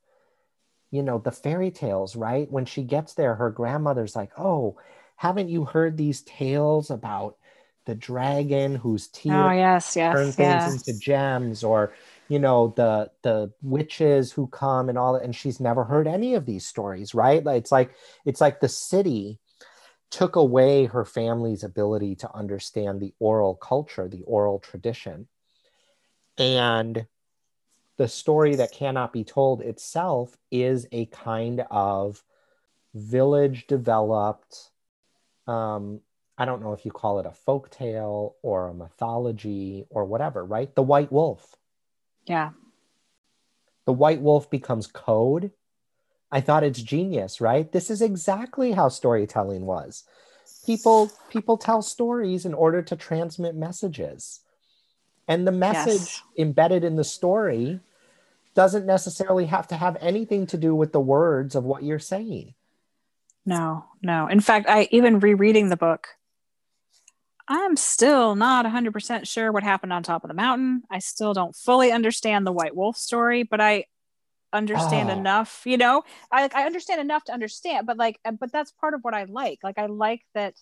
[0.92, 2.50] you know, the fairy tales, right?
[2.52, 4.78] When she gets there, her grandmother's like, Oh,
[5.18, 7.38] haven't you heard these tales about
[7.86, 11.94] the dragon whose teeth oh, yes, yes, turn things into gems or
[12.28, 16.36] you know the the witches who come and all that and she's never heard any
[16.36, 17.46] of these stories right?
[17.46, 17.92] It's like
[18.26, 19.40] it's like the city
[20.12, 25.28] took away her family's ability to understand the oral culture the oral tradition.
[26.38, 27.06] And
[28.00, 32.24] the story that cannot be told itself is a kind of
[32.96, 34.72] village developed
[35.48, 36.00] um,
[36.38, 40.44] i don't know if you call it a folk tale or a mythology or whatever
[40.46, 40.74] right?
[40.76, 41.58] The white wolf.
[42.26, 42.52] Yeah.
[43.86, 45.52] The white wolf becomes code.
[46.32, 47.70] I thought it's genius right?
[47.70, 50.06] This is exactly how storytelling was.
[50.66, 54.40] People people tell stories in order to transmit messages.
[55.28, 56.22] And the message yes.
[56.38, 57.82] embedded in the story
[58.60, 62.54] doesn't necessarily have to have anything to do with the words of what you're saying.
[63.46, 64.28] No, no.
[64.28, 66.10] In fact, I even rereading the book,
[67.48, 70.84] I'm still not 100% sure what happened on top of the mountain.
[70.92, 73.86] I still don't fully understand the White Wolf story, but I
[74.52, 75.14] understand oh.
[75.14, 78.94] enough, you know, I, I understand enough to understand, but like, uh, but that's part
[78.94, 79.60] of what I like.
[79.64, 80.56] Like, I like that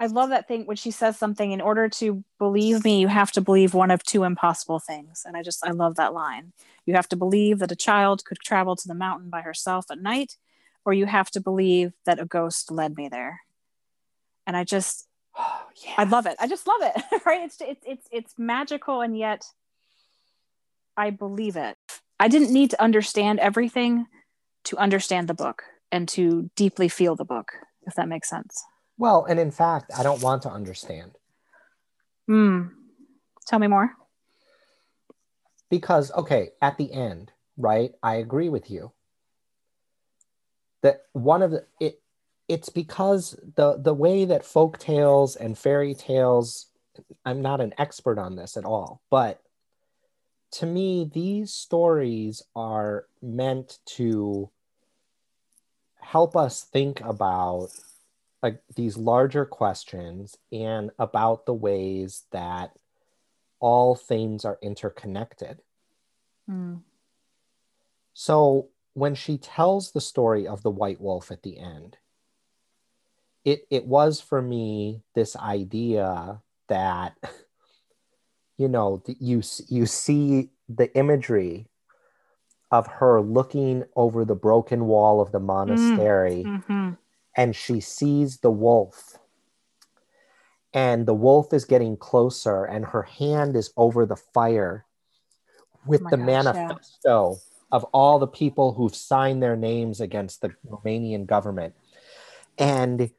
[0.00, 3.30] I love that thing when she says something in order to believe me, you have
[3.32, 5.22] to believe one of two impossible things.
[5.24, 6.52] And I just, I love that line.
[6.86, 10.00] You have to believe that a child could travel to the mountain by herself at
[10.00, 10.36] night,
[10.84, 13.42] or you have to believe that a ghost led me there.
[14.44, 15.06] And I just,
[15.38, 15.94] oh, yeah.
[15.98, 16.36] I love it.
[16.40, 17.22] I just love it.
[17.26, 17.42] right.
[17.42, 19.02] It's, it's, it's, it's magical.
[19.02, 19.44] And yet
[20.96, 21.76] I believe it.
[22.18, 24.06] I didn't need to understand everything
[24.64, 27.52] to understand the book and to deeply feel the book,
[27.84, 28.64] if that makes sense.
[28.98, 31.12] Well, and in fact, I don't want to understand.
[32.26, 32.66] Hmm.
[33.46, 33.92] Tell me more.
[35.70, 38.92] Because, okay, at the end, right, I agree with you.
[40.82, 42.00] That one of the it
[42.48, 46.66] it's because the the way that folk tales and fairy tales
[47.24, 49.40] I'm not an expert on this at all, but
[50.52, 54.50] to me, these stories are meant to
[56.00, 57.68] help us think about
[58.42, 62.72] like these larger questions and about the ways that
[63.60, 65.60] all things are interconnected.
[66.50, 66.80] Mm.
[68.14, 71.96] So when she tells the story of the white wolf at the end,
[73.44, 77.16] it it was for me this idea that
[78.58, 81.68] you know you you see the imagery
[82.70, 86.64] of her looking over the broken wall of the monastery mm.
[86.64, 86.90] mm-hmm
[87.36, 89.18] and she sees the wolf.
[90.74, 94.86] And the wolf is getting closer, and her hand is over the fire
[95.86, 97.38] with oh the gosh, manifesto yeah.
[97.72, 101.74] of all the people who've signed their names against the Romanian government.
[102.58, 103.10] And the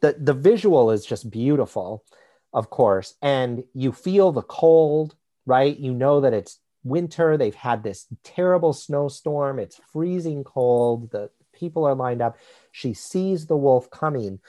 [0.00, 2.04] the the visual is just beautiful,
[2.52, 5.16] of course, and you feel the cold,
[5.46, 5.76] right?
[5.76, 7.36] You know that it's winter.
[7.36, 9.58] They've had this terrible snowstorm.
[9.58, 11.10] It's freezing cold.
[11.10, 12.38] The people are lined up.
[12.70, 14.40] She sees the wolf coming.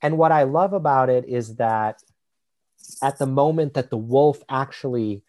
[0.00, 2.02] And what I love about it is that
[3.02, 5.22] at the moment that the wolf actually,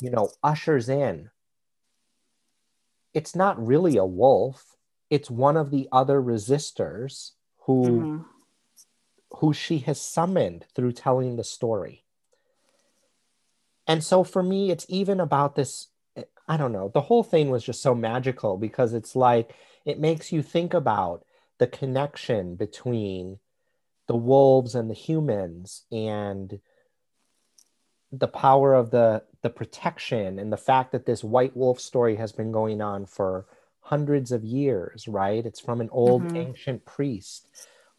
[0.00, 1.30] you know, ushers in,
[3.12, 4.76] it's not really a wolf.
[5.10, 8.22] It's one of the other resistors who mm-hmm.
[9.36, 12.04] who she has summoned through telling the story.
[13.86, 15.88] And so for me, it's even about this.
[16.48, 16.90] I don't know.
[16.92, 21.24] The whole thing was just so magical because it's like it makes you think about
[21.58, 23.38] the connection between
[24.06, 26.60] the wolves and the humans and
[28.12, 32.32] the power of the the protection and the fact that this white wolf story has
[32.32, 33.46] been going on for
[33.80, 35.44] hundreds of years right?
[35.44, 36.36] It's from an old mm-hmm.
[36.36, 37.48] ancient priest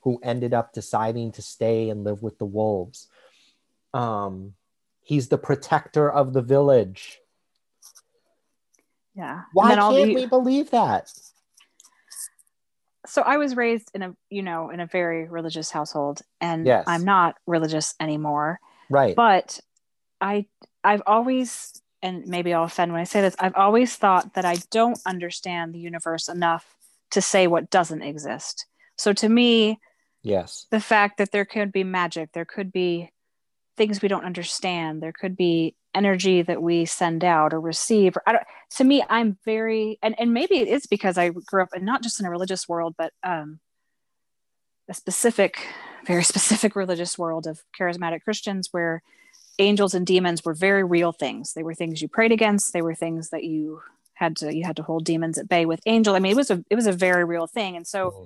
[0.01, 3.07] who ended up deciding to stay and live with the wolves.
[3.93, 4.53] Um
[5.01, 7.19] he's the protector of the village.
[9.15, 9.43] Yeah.
[9.53, 10.15] Why can't the...
[10.15, 11.11] we believe that
[13.05, 16.83] so I was raised in a you know in a very religious household and yes.
[16.87, 18.59] I'm not religious anymore.
[18.89, 19.15] Right.
[19.15, 19.59] But
[20.21, 20.45] I
[20.83, 24.57] I've always and maybe I'll offend when I say this, I've always thought that I
[24.69, 26.75] don't understand the universe enough
[27.11, 28.65] to say what doesn't exist.
[28.97, 29.79] So to me,
[30.21, 30.67] yes.
[30.69, 33.11] The fact that there could be magic, there could be
[33.77, 38.23] things we don't understand, there could be energy that we send out or receive or
[38.27, 38.43] I don't,
[38.77, 42.03] to me i'm very and, and maybe it is because i grew up and not
[42.03, 43.59] just in a religious world but um,
[44.89, 45.67] a specific
[46.05, 49.01] very specific religious world of charismatic christians where
[49.59, 51.53] angels and demons were very real things.
[51.53, 52.73] They were things you prayed against.
[52.73, 53.81] They were things that you
[54.13, 56.15] had to you had to hold demons at bay with angel.
[56.15, 57.75] I mean it was a it was a very real thing.
[57.75, 58.25] And so mm-hmm.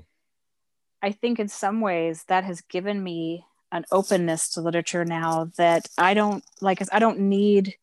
[1.02, 5.88] i think in some ways that has given me an openness to literature now that
[5.98, 7.76] I don't like I don't need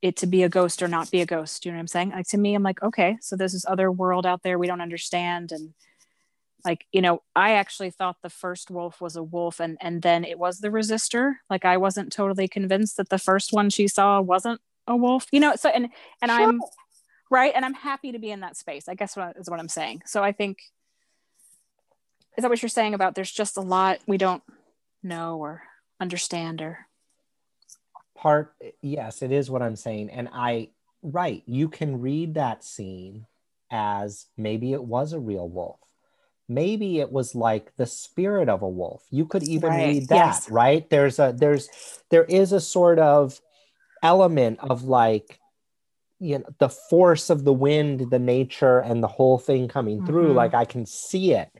[0.00, 1.64] it to be a ghost or not be a ghost.
[1.64, 2.10] You know what I'm saying?
[2.10, 4.80] Like to me, I'm like, okay, so there's this other world out there we don't
[4.80, 5.50] understand.
[5.50, 5.74] And
[6.64, 10.24] like, you know, I actually thought the first wolf was a wolf and and then
[10.24, 11.34] it was the resistor.
[11.50, 15.26] Like I wasn't totally convinced that the first one she saw wasn't a wolf.
[15.32, 15.88] You know, so and
[16.22, 16.40] and sure.
[16.40, 16.60] I'm
[17.30, 17.52] right.
[17.54, 18.88] And I'm happy to be in that space.
[18.88, 20.02] I guess what is what I'm saying.
[20.06, 20.58] So I think
[22.36, 24.42] is that what you're saying about there's just a lot we don't
[25.02, 25.62] know or
[26.00, 26.78] understand or
[28.16, 30.68] part yes it is what i'm saying and i
[31.02, 33.26] right you can read that scene
[33.70, 35.78] as maybe it was a real wolf
[36.48, 39.86] maybe it was like the spirit of a wolf you could even right.
[39.86, 40.50] read that yes.
[40.50, 41.68] right there's a there's
[42.10, 43.40] there is a sort of
[44.02, 45.38] element of like
[46.18, 50.28] you know the force of the wind the nature and the whole thing coming through
[50.28, 50.36] mm-hmm.
[50.36, 51.50] like i can see it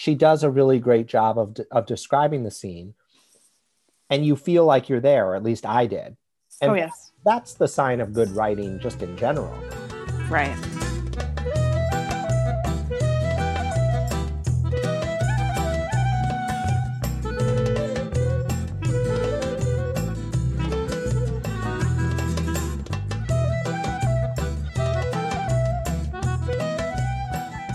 [0.00, 2.94] she does a really great job of, of describing the scene.
[4.08, 6.16] And you feel like you're there or at least i did.
[6.62, 7.12] And oh yes.
[7.22, 9.52] that's the sign of good writing just in general.
[10.30, 10.79] Right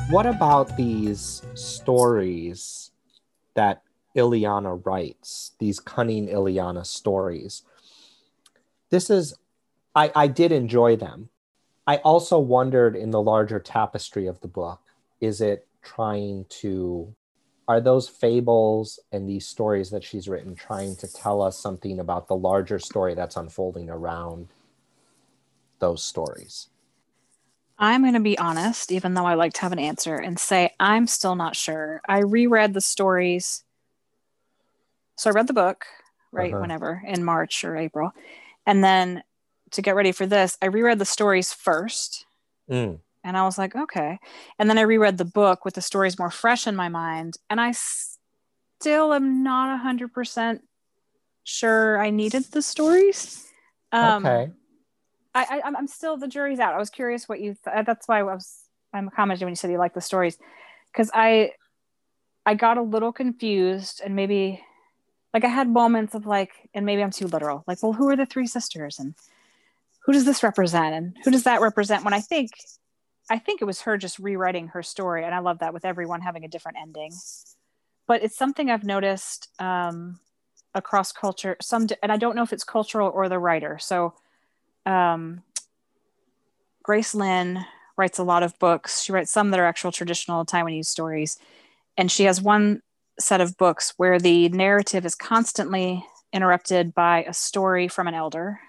[0.10, 2.91] what about these stories
[3.56, 3.82] that
[4.15, 7.63] Ileana writes, these cunning Ileana stories?
[8.91, 9.36] This is,
[9.96, 11.30] I, I did enjoy them.
[11.88, 14.80] I also wondered in the larger tapestry of the book,
[15.22, 17.15] is it trying to,
[17.68, 22.28] are those fables and these stories that she's written trying to tell us something about
[22.28, 24.50] the larger story that's unfolding around
[25.80, 26.70] those stories?
[27.78, 30.72] I'm going to be honest, even though I like to have an answer, and say
[30.80, 32.02] I'm still not sure.
[32.08, 33.64] I reread the stories.
[35.18, 35.86] So I read the book,
[36.32, 36.62] right, uh-huh.
[36.62, 38.14] whenever in March or April.
[38.66, 39.24] And then
[39.72, 42.26] to get ready for this, I reread the stories first.
[42.70, 43.00] Mm.
[43.24, 44.20] And I was like, okay.
[44.58, 47.38] And then I reread the book with the stories more fresh in my mind.
[47.50, 50.60] And I still am not 100%
[51.44, 53.52] sure I needed the stories.
[53.92, 54.52] Um, okay
[55.36, 56.74] I, I am still the jury's out.
[56.74, 57.56] I was curious what you.
[57.65, 58.62] Th- that's why I was.
[58.93, 60.38] I'm commenting when you said you like the stories,
[60.91, 61.52] because I,
[62.45, 64.63] I got a little confused and maybe,
[65.34, 67.65] like I had moments of like, and maybe I'm too literal.
[67.67, 69.13] Like, well, who are the three sisters and
[70.06, 72.06] who does this represent and who does that represent?
[72.06, 72.52] When I think,
[73.30, 76.21] I think it was her just rewriting her story, and I love that with everyone
[76.21, 77.12] having a different ending.
[78.08, 80.21] But it's something I've noticed um,
[80.74, 81.58] across culture.
[81.60, 83.78] Some, and I don't know if it's cultural or the writer.
[83.78, 84.13] So
[84.86, 85.43] um,
[86.84, 87.65] Grace Lin
[87.98, 89.02] writes a lot of books.
[89.02, 91.38] She writes some that are actual traditional Taiwanese stories.
[91.98, 92.82] And she has one
[93.19, 98.60] set of books where the narrative is constantly interrupted by a story from an elder.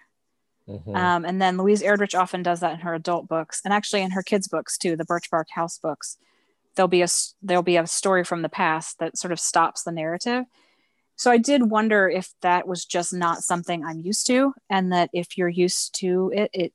[0.69, 0.97] Mm-hmm.
[0.97, 4.13] Um, and then Louise Erdrich often does that in her adult books, and actually in
[4.13, 6.17] her kids' books too, the Birch Bark House books.
[6.75, 7.09] There'll be a
[7.41, 10.45] there'll be a story from the past that sort of stops the narrative.
[11.17, 15.11] So I did wonder if that was just not something I'm used to, and that
[15.13, 16.73] if you're used to it, it,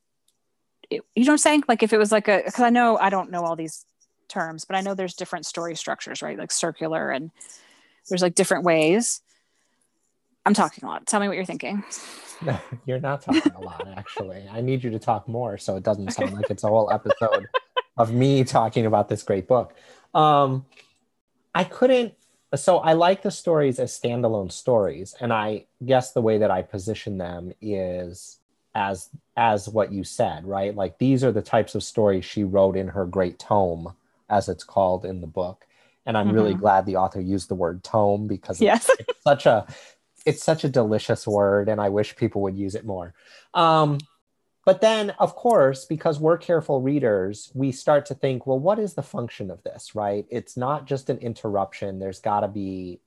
[0.90, 1.64] it you know what I'm saying?
[1.68, 3.86] Like if it was like a because I know I don't know all these
[4.28, 6.38] terms, but I know there's different story structures, right?
[6.38, 7.32] Like circular and
[8.10, 9.22] there's like different ways.
[10.46, 11.06] I'm talking a lot.
[11.06, 11.84] Tell me what you're thinking.
[12.42, 14.44] No, you're not talking a lot, actually.
[14.52, 17.48] I need you to talk more so it doesn't sound like it's a whole episode
[17.98, 19.76] of me talking about this great book.
[20.16, 20.66] Um,
[21.54, 22.16] I couldn't,
[22.56, 25.16] so I like the stories as standalone stories.
[25.20, 28.40] And I guess the way that I position them is
[28.76, 32.78] as as what you said right like these are the types of stories she wrote
[32.78, 33.94] in her great tome
[34.30, 35.66] as it's called in the book
[36.06, 36.36] and i'm mm-hmm.
[36.36, 38.90] really glad the author used the word tome because yes.
[38.90, 39.68] it's, it's such a
[40.26, 43.14] it's such a delicious word and i wish people would use it more
[43.54, 43.98] um,
[44.66, 48.94] but then of course because we're careful readers we start to think well what is
[48.94, 50.26] the function of this right?
[50.30, 52.00] It's not just an interruption.
[52.00, 53.00] There's got to be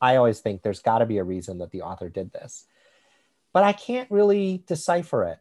[0.00, 2.66] i always think there's got to be a reason that the author did this.
[3.52, 5.38] But i can't really decipher it.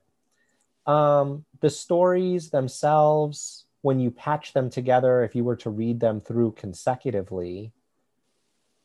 [0.91, 6.19] Um, the stories themselves when you patch them together if you were to read them
[6.21, 7.71] through consecutively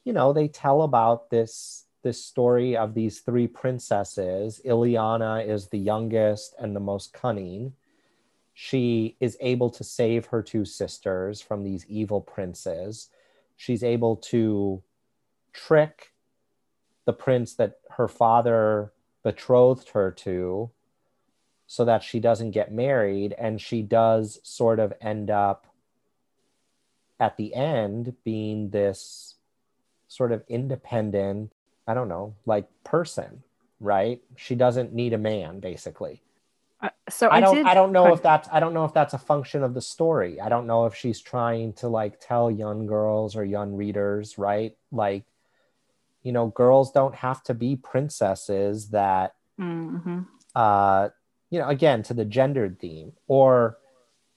[0.04, 4.60] you know they tell about this this story of these three princesses.
[4.64, 7.74] Ileana is the youngest and the most cunning.
[8.54, 13.08] She is able to save her two sisters from these evil princes.
[13.56, 14.82] She's able to
[15.52, 16.12] trick
[17.04, 20.70] the prince that her father betrothed her to
[21.66, 23.34] so that she doesn't get married.
[23.38, 25.66] And she does sort of end up
[27.18, 29.36] at the end being this
[30.08, 31.52] sort of independent
[31.86, 33.42] I don't know, like person,
[33.80, 34.20] right?
[34.36, 36.22] She doesn't need a man, basically.
[36.80, 38.92] Uh, so I, I don't, did, I don't know if that's, I don't know if
[38.92, 40.40] that's a function of the story.
[40.40, 44.76] I don't know if she's trying to like tell young girls or young readers, right?
[44.90, 45.24] Like,
[46.22, 50.20] you know, girls don't have to be princesses that, mm-hmm.
[50.54, 51.08] uh,
[51.50, 53.76] you know, again, to the gendered theme, or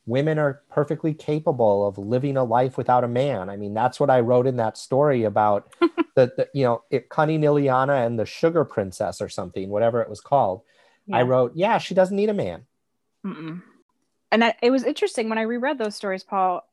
[0.06, 3.50] women are perfectly capable of living a life without a man.
[3.50, 5.74] I mean, that's what I wrote in that story about
[6.16, 10.10] the, the you know, it, Cunning Ileana and the Sugar Princess or something, whatever it
[10.10, 10.62] was called.
[11.08, 11.18] Yeah.
[11.18, 12.66] I wrote, yeah, she doesn't need a man.
[13.26, 13.62] Mm-mm.
[14.32, 16.68] And I, it was interesting when I reread those stories, Paul.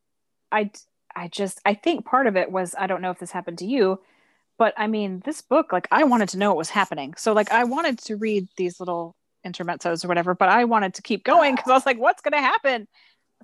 [0.50, 0.70] I,
[1.14, 3.66] I just, I think part of it was, I don't know if this happened to
[3.66, 4.00] you,
[4.58, 7.14] but I mean, this book, like, I wanted to know what was happening.
[7.16, 9.16] So, like, I wanted to read these little
[9.46, 11.56] intermezzos or whatever, but I wanted to keep going ah.
[11.56, 12.86] because I was like, what's going to happen?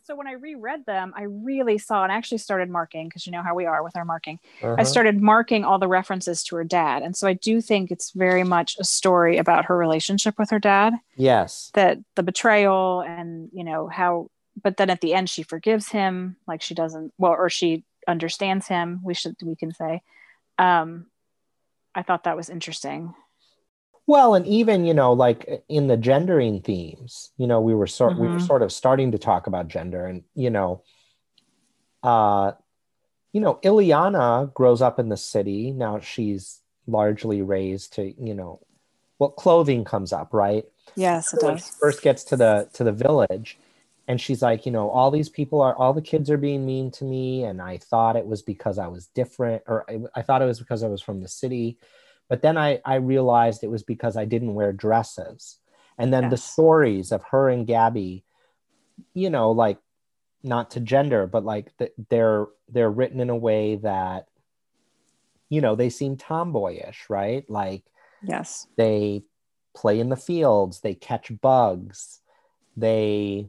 [0.04, 3.42] So when I reread them, I really saw and actually started marking because you know
[3.42, 4.38] how we are with our marking.
[4.62, 4.76] Uh-huh.
[4.78, 7.02] I started marking all the references to her dad.
[7.02, 10.58] And so I do think it's very much a story about her relationship with her
[10.58, 10.94] dad.
[11.16, 11.70] Yes.
[11.74, 14.30] That the betrayal and, you know, how,
[14.60, 18.66] but then at the end she forgives him, like she doesn't, well, or she understands
[18.66, 20.02] him, we should, we can say.
[20.58, 21.06] Um,
[21.94, 23.14] I thought that was interesting.
[24.08, 28.14] Well, and even you know, like in the gendering themes, you know, we were sort
[28.14, 28.22] mm-hmm.
[28.22, 28.46] we were mm-hmm.
[28.46, 30.82] sort of starting to talk about gender, and you know,
[32.02, 32.52] uh,
[33.34, 35.72] you know, Ileana grows up in the city.
[35.72, 38.60] Now she's largely raised to you know,
[39.18, 40.64] well, clothing comes up, right?
[40.96, 41.68] Yes, it does.
[41.78, 43.58] First gets to the to the village,
[44.08, 46.90] and she's like, you know, all these people are, all the kids are being mean
[46.92, 50.40] to me, and I thought it was because I was different, or I, I thought
[50.40, 51.76] it was because I was from the city
[52.28, 55.58] but then I, I realized it was because I didn't wear dresses.
[55.96, 56.30] And then yes.
[56.30, 58.24] the stories of her and Gabby,
[59.14, 59.78] you know, like
[60.42, 64.28] not to gender, but like the, they're they're written in a way that,
[65.48, 67.48] you know, they seem tomboyish, right?
[67.50, 67.82] Like
[68.22, 69.24] yes, they
[69.74, 72.20] play in the fields, they catch bugs,
[72.76, 73.48] they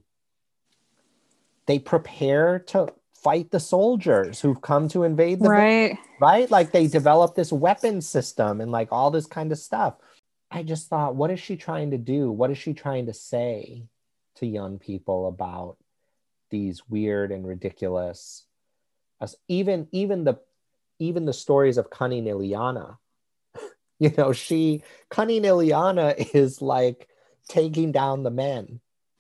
[1.67, 2.91] they prepare to
[3.23, 5.97] fight the soldiers who've come to invade the right.
[6.19, 6.49] right?
[6.49, 9.95] Like they develop this weapon system and like all this kind of stuff.
[10.51, 12.32] I just thought what is she trying to do?
[12.32, 13.88] What is she trying to say
[14.36, 15.78] to young people about
[16.49, 18.45] these weird and ridiculous
[19.47, 20.39] even even the
[20.97, 22.97] even the stories of cunning Ileana
[23.99, 27.07] you know she cunning Ileana is like
[27.49, 28.80] taking down the men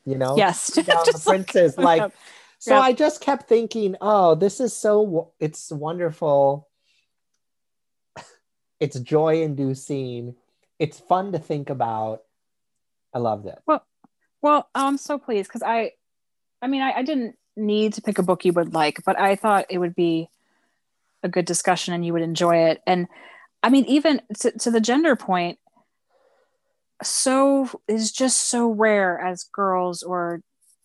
[0.09, 0.35] you know?
[0.37, 0.71] Yes.
[0.73, 1.77] Down the princes.
[1.77, 2.11] like, like
[2.59, 2.83] so yep.
[2.83, 6.67] I just kept thinking, oh, this is so it's wonderful.
[8.81, 10.35] it's joy inducing.
[10.77, 12.23] It's fun to think about.
[13.13, 13.57] I loved it.
[13.65, 13.85] Well,
[14.41, 15.93] well, I'm so pleased because I,
[16.61, 19.37] I mean, I, I didn't need to pick a book you would like, but I
[19.37, 20.29] thought it would be
[21.23, 22.81] a good discussion and you would enjoy it.
[22.85, 23.07] And
[23.63, 25.59] I mean, even to, to the gender point,
[27.03, 30.41] so is just so rare as girls or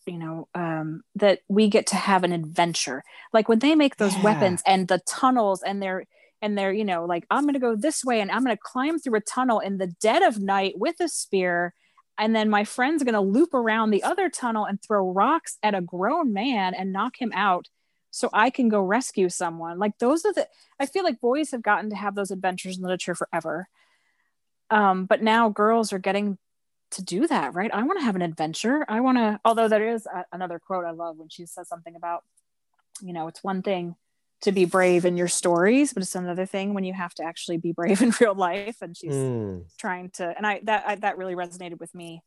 [0.07, 3.03] you know um, that we get to have an adventure.
[3.33, 4.23] Like when they make those yeah.
[4.23, 6.05] weapons and the tunnels and they're
[6.43, 8.63] and they're you know like i'm going to go this way and i'm going to
[8.63, 11.73] climb through a tunnel in the dead of night with a spear
[12.19, 15.75] and then my friend's going to loop around the other tunnel and throw rocks at
[15.75, 17.69] a grown man and knock him out
[18.11, 19.79] so i can go rescue someone.
[19.79, 20.47] Like those are the
[20.79, 23.69] i feel like boys have gotten to have those adventures in literature forever.
[24.71, 26.39] Um, but now girls are getting
[26.95, 27.73] to do that right?
[27.73, 28.85] I want to have an adventure.
[28.89, 31.97] I want to although there is a, another quote i love when she says something
[31.97, 32.25] about
[33.01, 33.97] you know it's one thing
[34.43, 37.57] to be brave in your stories but it's another thing when you have to actually
[37.57, 39.65] be brave in real life and she's mm.
[39.79, 42.23] trying to and i that I, that really resonated with me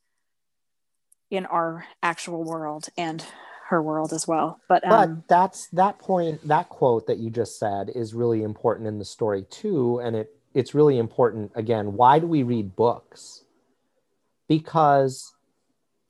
[1.29, 3.23] in our actual world and
[3.69, 7.59] her world as well but um, but that's that point that quote that you just
[7.59, 12.17] said is really important in the story too and it it's really important again why
[12.17, 13.43] do we read books
[14.47, 15.33] because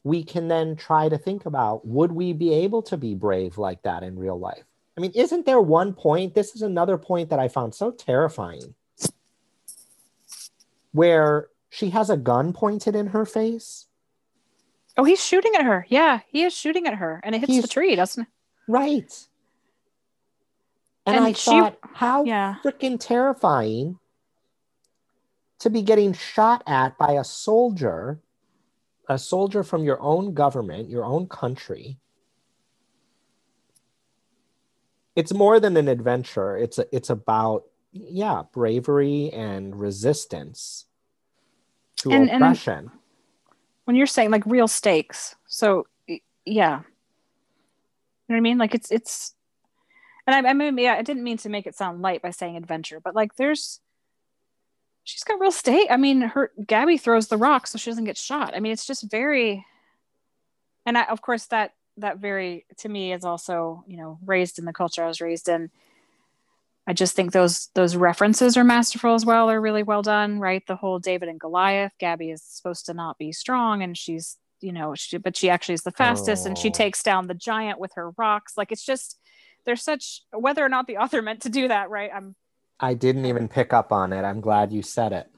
[0.04, 3.82] we can then try to think about would we be able to be brave like
[3.84, 4.64] that in real life
[4.98, 6.34] I mean, isn't there one point?
[6.34, 8.74] This is another point that I found so terrifying
[10.92, 13.86] where she has a gun pointed in her face.
[14.98, 15.86] Oh, he's shooting at her.
[15.90, 18.30] Yeah, he is shooting at her and it hits he's, the tree, doesn't it?
[18.68, 19.28] Right.
[21.06, 22.56] And, and I she, thought, how yeah.
[22.66, 24.00] freaking terrifying
[25.60, 28.20] to be getting shot at by a soldier,
[29.08, 31.98] a soldier from your own government, your own country
[35.18, 36.56] it's more than an adventure.
[36.56, 40.86] It's a, it's about yeah bravery and resistance
[41.98, 42.78] to and, oppression.
[42.78, 42.90] And
[43.86, 46.14] when you're saying like real stakes, so yeah,
[46.46, 46.84] you know
[48.28, 48.60] what I mean.
[48.60, 49.34] Like it's it's,
[50.28, 52.56] and I, I mean yeah, I didn't mean to make it sound light by saying
[52.56, 53.80] adventure, but like there's
[55.08, 55.88] she's got real stake.
[55.90, 58.54] I mean, her Gabby throws the rock so she doesn't get shot.
[58.54, 59.66] I mean, it's just very,
[60.86, 64.66] and I, of course that that very to me is also you know raised in
[64.66, 65.72] the culture I was raised in.
[66.86, 69.50] I just think those those references are masterful as well.
[69.50, 70.64] Are really well done, right?
[70.68, 71.94] The whole David and Goliath.
[72.00, 75.76] Gabby is supposed to not be strong, and she's you know, she, but she actually
[75.76, 76.50] is the fastest, oh.
[76.50, 76.72] and she oh.
[76.72, 78.58] takes down the giant with her rocks.
[78.58, 79.18] Like it's just
[79.66, 82.12] there's such whether or not the author meant to do that, right?
[82.14, 82.36] I'm.
[82.80, 84.24] I didn't even pick up on it.
[84.24, 85.30] I'm glad you said it.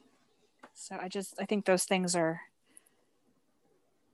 [0.73, 2.41] So I just I think those things are.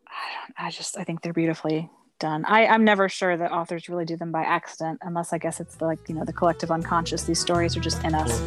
[0.08, 0.68] I don't.
[0.68, 2.46] I just I think they're beautifully done.
[2.46, 5.76] I, I'm never sure that authors really do them by accident, unless I guess it's
[5.76, 7.24] the, like, you know, the collective unconscious.
[7.24, 8.42] These stories are just in us.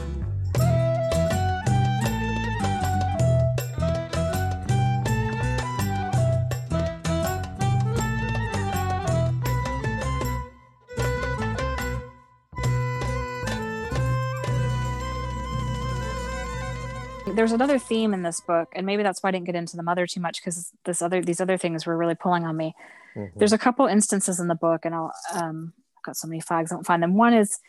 [17.39, 19.85] There's another theme in this book, and maybe that's why I didn't get into the
[19.85, 22.75] mother too much because this other these other things were really pulling on me.
[23.15, 23.39] Mm-hmm.
[23.39, 26.73] There's a couple instances in the book, and I'll um, I've got so many flags,
[26.73, 27.15] I don't find them.
[27.15, 27.61] One is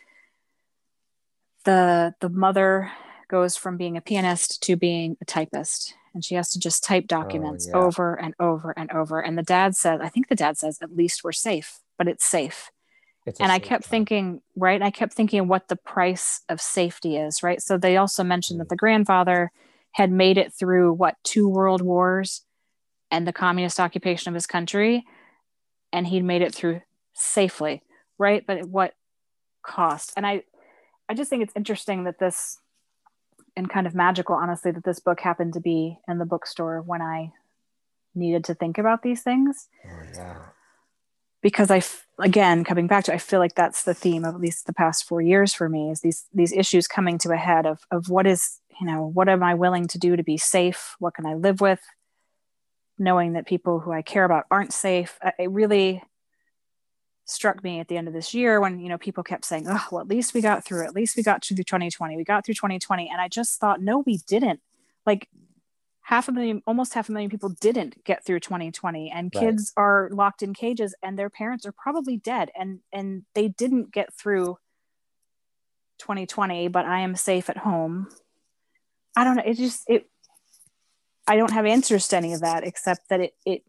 [1.64, 2.90] the the mother
[3.28, 7.04] goes from being a pianist to being a typist and she has to just type
[7.04, 7.84] oh, documents oh, yeah.
[7.84, 10.96] over and over and over and the dad says i think the dad says at
[10.96, 12.72] least we're safe but it's safe
[13.38, 13.90] and i kept time.
[13.90, 18.24] thinking right i kept thinking what the price of safety is right so they also
[18.24, 18.62] mentioned mm.
[18.62, 19.50] that the grandfather
[19.92, 22.42] had made it through what two world wars
[23.10, 25.04] and the communist occupation of his country
[25.92, 26.80] and he'd made it through
[27.14, 27.82] safely
[28.18, 28.94] right but at what
[29.62, 30.42] cost and i
[31.08, 32.58] i just think it's interesting that this
[33.56, 37.02] and kind of magical honestly that this book happened to be in the bookstore when
[37.02, 37.32] i
[38.14, 40.38] needed to think about these things oh, yeah.
[41.42, 41.82] Because i
[42.18, 45.06] again coming back to i feel like that's the theme of at least the past
[45.06, 48.26] four years for me is these these issues coming to a head of of what
[48.26, 51.34] is you know what am i willing to do to be safe what can i
[51.34, 51.80] live with
[53.00, 55.18] knowing that people who I care about aren't safe.
[55.38, 56.02] It really
[57.24, 59.86] struck me at the end of this year when you know people kept saying, "Oh,
[59.90, 60.84] well, at least we got through.
[60.84, 62.16] At least we got through 2020.
[62.16, 64.60] We got through 2020." And I just thought, no, we didn't.
[65.06, 65.28] Like
[66.10, 69.40] half a million, almost half a million people didn't get through 2020, and right.
[69.40, 73.92] kids are locked in cages, and their parents are probably dead, and and they didn't
[73.92, 74.58] get through
[75.98, 76.66] 2020.
[76.66, 78.08] But I am safe at home.
[79.16, 79.44] I don't know.
[79.46, 80.10] It just it
[81.28, 83.62] I don't have answers to any of that except that it it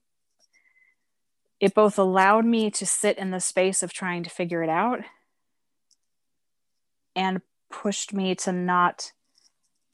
[1.60, 5.02] it both allowed me to sit in the space of trying to figure it out
[7.16, 9.12] and pushed me to not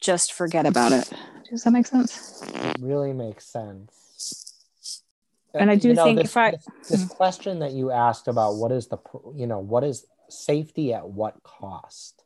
[0.00, 1.12] just forget about it.
[1.50, 2.42] Does that make sense?
[2.54, 4.54] It really makes sense.
[5.54, 7.08] And I do you know, think this, if I this, this hmm.
[7.08, 8.98] question that you asked about what is the
[9.34, 12.22] you know what is safety at what cost?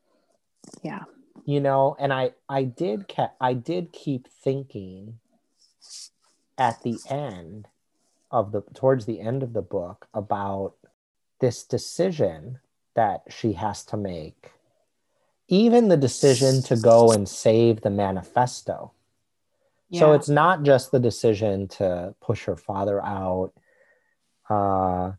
[0.83, 1.05] Yeah.
[1.45, 5.19] You know, and I I did I did keep thinking
[6.59, 7.69] at the end
[8.31, 10.75] of the towards the end of the book about
[11.41, 12.59] this decision
[12.95, 14.51] that she has to make
[15.49, 18.93] even the decision to go and save the manifesto
[19.93, 20.01] yeah.
[20.01, 23.53] so it's not just the decision to push her father out
[24.51, 25.13] uh,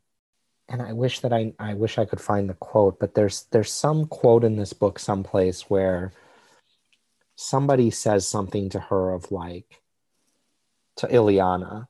[0.67, 3.71] and i wish that I, I wish i could find the quote but there's there's
[3.71, 6.11] some quote in this book someplace where
[7.36, 9.82] somebody says something to her of like
[10.97, 11.88] to Ileana,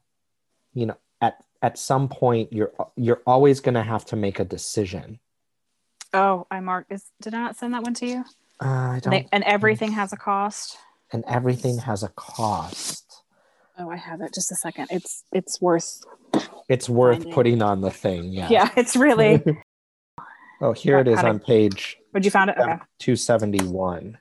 [0.74, 4.46] you know, at at some point you're you're always going to have to make a
[4.46, 5.20] decision.
[6.14, 6.92] Oh, I marked.
[6.92, 8.26] Is did I not send that one to you?
[8.62, 9.12] Uh, I don't.
[9.12, 10.78] They, and everything has a cost.
[11.14, 13.24] And everything has a cost.
[13.78, 14.34] Oh, I have it.
[14.34, 14.88] Just a second.
[14.92, 16.04] It's it's worth.
[16.68, 17.34] It's worth finding.
[17.34, 18.26] putting on the thing.
[18.26, 18.50] Yeah.
[18.50, 19.44] Yeah, it's really.
[20.62, 21.98] oh, here it is on page.
[22.14, 22.58] Would you found it?
[22.58, 22.78] Okay.
[23.00, 24.18] Two seventy one.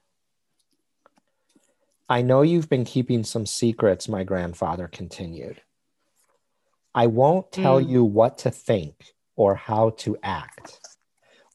[2.09, 5.63] I know you've been keeping some secrets, my grandfather continued.
[6.95, 7.89] I won't tell mm.
[7.89, 10.79] you what to think or how to act.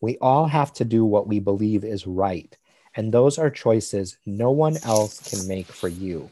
[0.01, 2.55] We all have to do what we believe is right,
[2.97, 6.29] and those are choices no one else can make for you.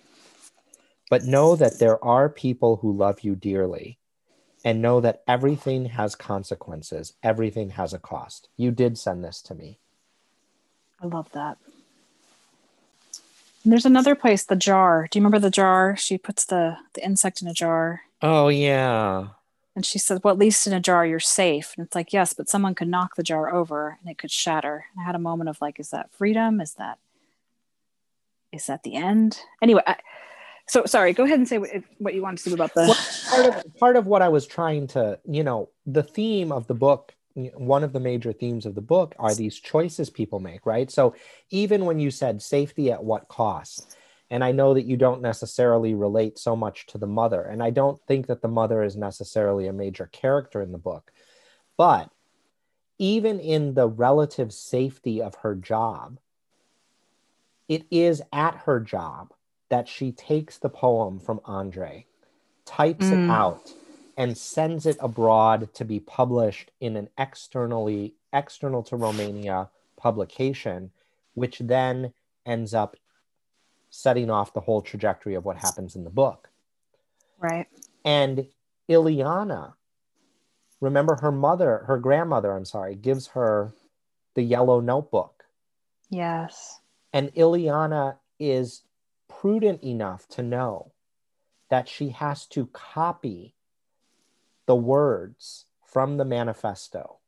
[1.09, 3.99] But know that there are people who love you dearly,
[4.66, 8.49] and know that everything has consequences, everything has a cost.
[8.57, 9.78] You did send this to me.
[10.99, 11.59] I love that.
[13.63, 15.07] And there's another place, the jar.
[15.09, 15.95] Do you remember the jar?
[15.95, 18.01] She puts the the insect in a jar.
[18.24, 19.28] Oh yeah.
[19.76, 22.34] And she said, "Well, at least in a jar you're safe." And it's like, "Yes,
[22.34, 25.19] but someone could knock the jar over and it could shatter." And I had a
[25.19, 26.61] moment of like, "Is that freedom?
[26.61, 26.97] Is that
[28.51, 29.97] is that the end?" Anyway, I,
[30.67, 31.13] so sorry.
[31.13, 32.97] Go ahead and say what, what you want to say about the well,
[33.30, 36.76] part of part of what I was trying to, you know, the theme of the
[36.76, 40.89] book one of the major themes of the book are these choices people make, right?
[40.89, 41.15] So
[41.49, 43.97] even when you said safety at what cost,
[44.36, 47.70] and I know that you don't necessarily relate so much to the mother, and I
[47.70, 51.14] don't think that the mother is necessarily a major character in the book,
[51.78, 52.10] but
[52.98, 56.18] even in the relative safety of her job,
[57.70, 59.32] it is at her job
[59.70, 62.06] that she takes the poem from Andre,
[62.66, 63.14] types mm.
[63.14, 63.72] it out
[64.18, 70.92] and sends it abroad to be published in an externally external to Romania publication,
[71.36, 72.12] which then
[72.46, 72.98] ends up
[73.96, 76.50] setting off the whole trajectory of what happens in the book.
[77.39, 77.68] Right.
[78.04, 78.48] And
[78.89, 79.74] Ileana,
[80.82, 83.74] remember her mother, her grandmother, I'm sorry, gives her
[84.34, 85.46] the yellow notebook.
[86.10, 86.82] Yes.
[87.14, 88.84] And Ileana is
[89.30, 90.91] prudent enough to know
[91.70, 93.56] that she has to copy
[94.66, 97.20] the words from the manifesto.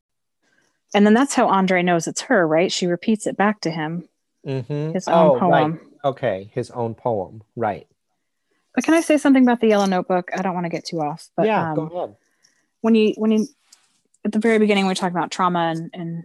[0.93, 2.71] And then that's how Andre knows it's her, right?
[2.71, 4.09] She repeats it back to him.
[4.45, 4.91] Mm-hmm.
[4.91, 5.71] His own oh, poem.
[5.73, 5.81] Right.
[6.07, 7.85] Okay, his own poem, right.
[8.73, 10.29] But can I say something about the yellow notebook?
[10.33, 11.27] I don't want to get too off.
[11.35, 12.15] But yeah, um, go ahead.
[12.79, 13.47] When you when you
[14.23, 16.23] at the very beginning we talk about trauma and and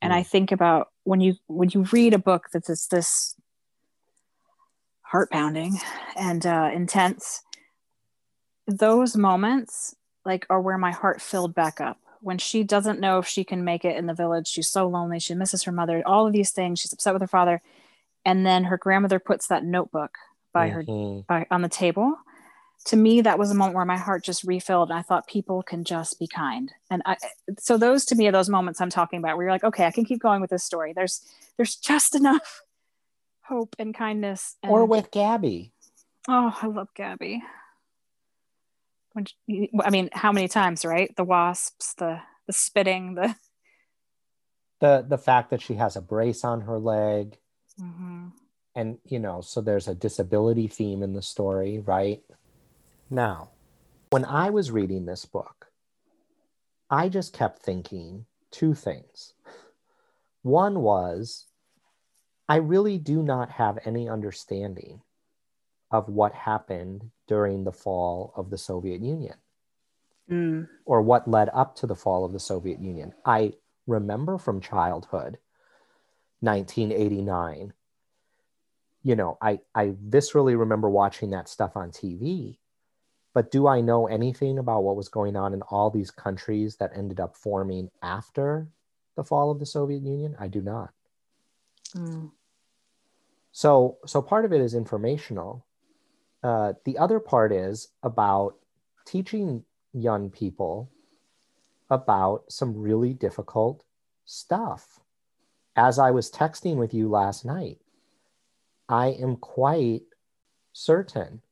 [0.00, 0.16] and mm.
[0.16, 3.34] I think about when you when you read a book that's this, this
[5.02, 5.78] heart pounding
[6.16, 7.42] and uh, intense,
[8.68, 13.26] those moments like are where my heart filled back up when she doesn't know if
[13.26, 16.26] she can make it in the village she's so lonely she misses her mother all
[16.26, 17.62] of these things she's upset with her father
[18.26, 20.10] and then her grandmother puts that notebook
[20.52, 21.18] by mm-hmm.
[21.18, 22.14] her by, on the table.
[22.88, 25.62] To me that was a moment where my heart just refilled and i thought people
[25.62, 26.70] can just be kind.
[26.90, 27.16] And i
[27.58, 29.90] so those to me are those moments i'm talking about where you're like okay i
[29.90, 30.92] can keep going with this story.
[30.92, 31.22] There's
[31.56, 32.62] there's just enough
[33.42, 35.72] hope and kindness and, or with gabby.
[36.28, 37.42] Oh i love gabby.
[39.82, 41.14] I mean, how many times, right?
[41.16, 43.34] The wasps, the the spitting, the
[44.80, 47.38] the the fact that she has a brace on her leg,
[47.80, 48.28] mm-hmm.
[48.74, 52.22] and you know, so there's a disability theme in the story, right?
[53.10, 53.50] Now,
[54.10, 55.66] when I was reading this book,
[56.90, 59.34] I just kept thinking two things.
[60.42, 61.46] One was,
[62.48, 65.02] I really do not have any understanding
[65.90, 69.34] of what happened during the fall of the Soviet Union
[70.30, 70.68] mm.
[70.84, 73.12] or what led up to the fall of the Soviet Union.
[73.24, 73.52] I
[73.86, 75.38] remember from childhood,
[76.40, 77.72] 1989.
[79.02, 82.58] You know, I, I viscerally remember watching that stuff on TV.
[83.34, 86.92] But do I know anything about what was going on in all these countries that
[86.94, 88.66] ended up forming after
[89.14, 90.34] the fall of the Soviet Union?
[90.38, 90.90] I do not.
[91.94, 92.30] Mm.
[93.52, 95.66] So, so part of it is informational,
[96.42, 98.56] uh, the other part is about
[99.04, 100.90] teaching young people
[101.90, 103.84] about some really difficult
[104.24, 105.00] stuff
[105.76, 107.78] as I was texting with you last night,
[108.88, 110.02] I am quite
[110.72, 111.42] certain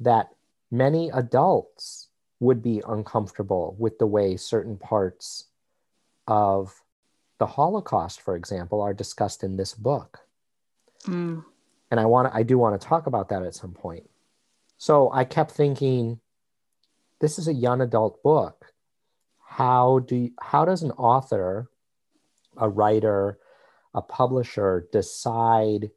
[0.00, 0.30] that
[0.70, 2.08] many adults
[2.38, 5.46] would be uncomfortable with the way certain parts
[6.26, 6.82] of
[7.38, 10.20] the Holocaust, for example, are discussed in this book.
[11.04, 11.44] Mm.
[11.90, 14.08] And I want I do want to talk about that at some point.
[14.78, 16.20] So I kept thinking,
[17.20, 18.72] this is a young adult book.
[19.44, 21.70] How do you, how does an author,
[22.58, 23.38] a writer,
[23.94, 25.90] a publisher decide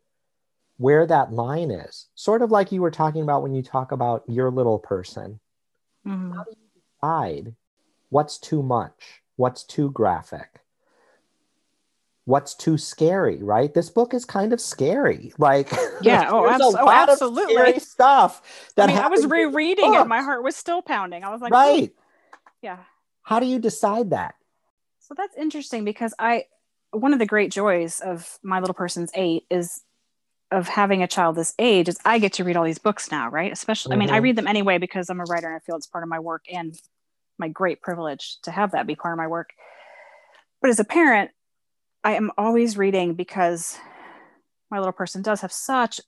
[0.78, 2.07] where that line is?
[2.16, 5.39] Sort of like you were talking about when you talk about your little person.
[6.07, 6.32] Mm-hmm.
[6.32, 7.55] How do you decide
[8.10, 10.62] what's too much, what's too graphic?
[12.30, 13.74] what's too scary, right?
[13.74, 15.34] This book is kind of scary.
[15.39, 17.80] Like, yeah, oh, abso- oh absolutely.
[17.80, 20.05] stuff that I, mean, I was rereading it.
[20.05, 21.24] My heart was still pounding.
[21.24, 21.91] I was like, right.
[22.62, 22.78] Yeah.
[23.24, 24.36] How do you decide that?
[25.10, 26.45] So that's interesting because I,
[26.91, 29.82] one of the great joys of my little person's eight is
[30.51, 33.30] of having a child this age is I get to read all these books now,
[33.30, 33.51] right?
[33.51, 34.01] Especially, mm-hmm.
[34.01, 34.24] I mean, I mm-hmm.
[34.24, 36.45] read them anyway because I'm a writer and I feel it's part of my work
[36.51, 36.80] and
[37.38, 39.49] my great privilege to have that be part of my work.
[40.62, 41.32] But as a parent,
[42.03, 43.78] I am always reading because
[44.70, 45.99] my little person does have such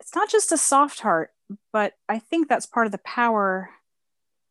[0.00, 1.30] it's not just a soft heart,
[1.72, 3.70] but I think that's part of the power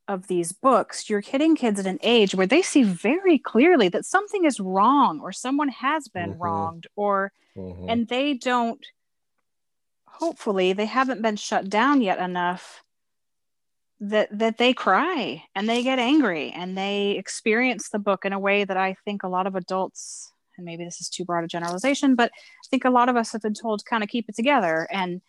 [0.07, 1.09] of these books.
[1.09, 5.21] You're hitting kids at an age where they see very clearly that something is wrong
[5.21, 6.43] or someone has been mm-hmm.
[6.43, 7.89] wronged or mm-hmm.
[7.89, 8.85] and they don't
[10.05, 12.83] hopefully they haven't been shut down yet enough
[13.99, 18.39] that that they cry and they get angry and they experience the book in a
[18.39, 21.47] way that I think a lot of adults and maybe this is too broad a
[21.47, 24.27] generalization but I think a lot of us have been told to kind of keep
[24.27, 25.21] it together and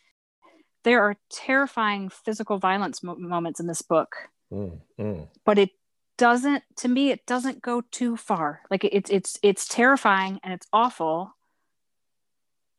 [0.82, 4.16] there are terrifying physical violence mo- moments in this book
[4.54, 5.28] mm, mm.
[5.44, 5.70] but it
[6.16, 10.66] doesn't to me it doesn't go too far like it's it's it's terrifying and it's
[10.72, 11.34] awful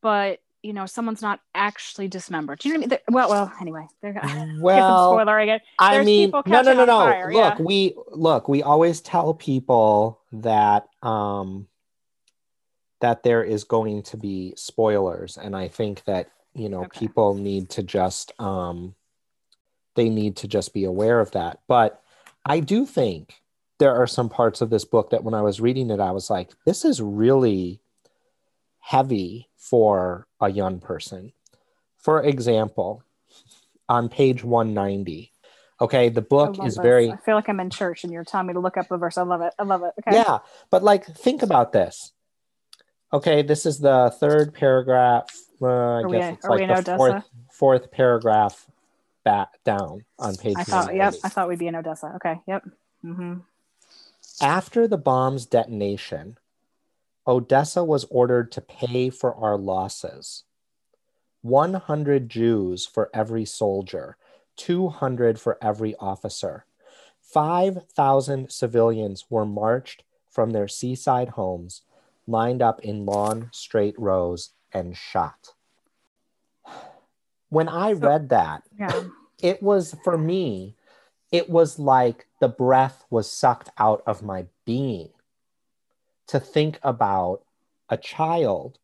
[0.01, 2.59] but you know someone's not actually dismembered.
[2.59, 2.89] Do you know what I mean?
[2.89, 3.87] They're, well, well, anyway.
[4.59, 5.59] well, spoiler again.
[5.77, 6.99] I mean, no, no, no, no.
[6.99, 7.63] Fire, look, yeah.
[7.63, 8.47] we look.
[8.47, 11.67] We always tell people that um
[13.01, 16.99] that there is going to be spoilers, and I think that you know okay.
[16.99, 18.95] people need to just um
[19.95, 21.59] they need to just be aware of that.
[21.67, 22.01] But
[22.45, 23.41] I do think
[23.79, 26.29] there are some parts of this book that when I was reading it, I was
[26.29, 27.79] like, this is really
[28.79, 31.33] heavy for a young person.
[31.97, 33.03] For example,
[33.89, 35.33] on page 190,
[35.81, 36.83] okay, the book is this.
[36.83, 37.11] very.
[37.11, 39.17] I feel like I'm in church and you're telling me to look up a verse.
[39.17, 39.53] I love it.
[39.57, 39.93] I love it.
[39.99, 40.15] Okay.
[40.17, 40.39] Yeah,
[40.69, 42.11] but like, think about this.
[43.11, 45.29] Okay, this is the third paragraph.
[45.61, 48.67] Uh, I are guess we, it's like the fourth, fourth paragraph
[49.25, 50.55] back down on page.
[50.57, 52.13] I thought, yep, I thought we'd be in Odessa.
[52.15, 52.63] Okay, yep.
[53.03, 53.39] Mm-hmm.
[54.41, 56.37] After the bomb's detonation,
[57.27, 60.43] Odessa was ordered to pay for our losses.
[61.41, 64.17] 100 Jews for every soldier,
[64.55, 66.65] 200 for every officer.
[67.21, 71.81] 5,000 civilians were marched from their seaside homes,
[72.27, 75.54] lined up in long, straight rows, and shot.
[77.55, 79.03] When I so, read that, yeah.
[79.41, 80.75] it was for me,
[81.31, 85.11] it was like the breath was sucked out of my being
[86.27, 87.43] to think about
[87.87, 88.77] a child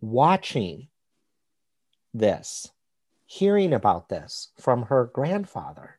[0.00, 0.86] watching
[2.14, 2.70] this,
[3.26, 5.98] hearing about this from her grandfather.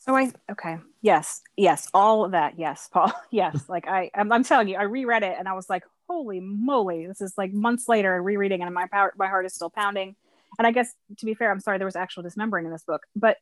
[0.00, 3.68] So I okay, yes, yes, all of that, yes, Paul, yes.
[3.68, 7.06] like I, I'm, I'm, telling you, I reread it and I was like, holy moly,
[7.06, 10.16] this is like months later rereading, and my power, my heart is still pounding.
[10.58, 13.02] And I guess to be fair, I'm sorry there was actual dismembering in this book,
[13.14, 13.36] but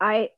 [0.00, 0.30] I,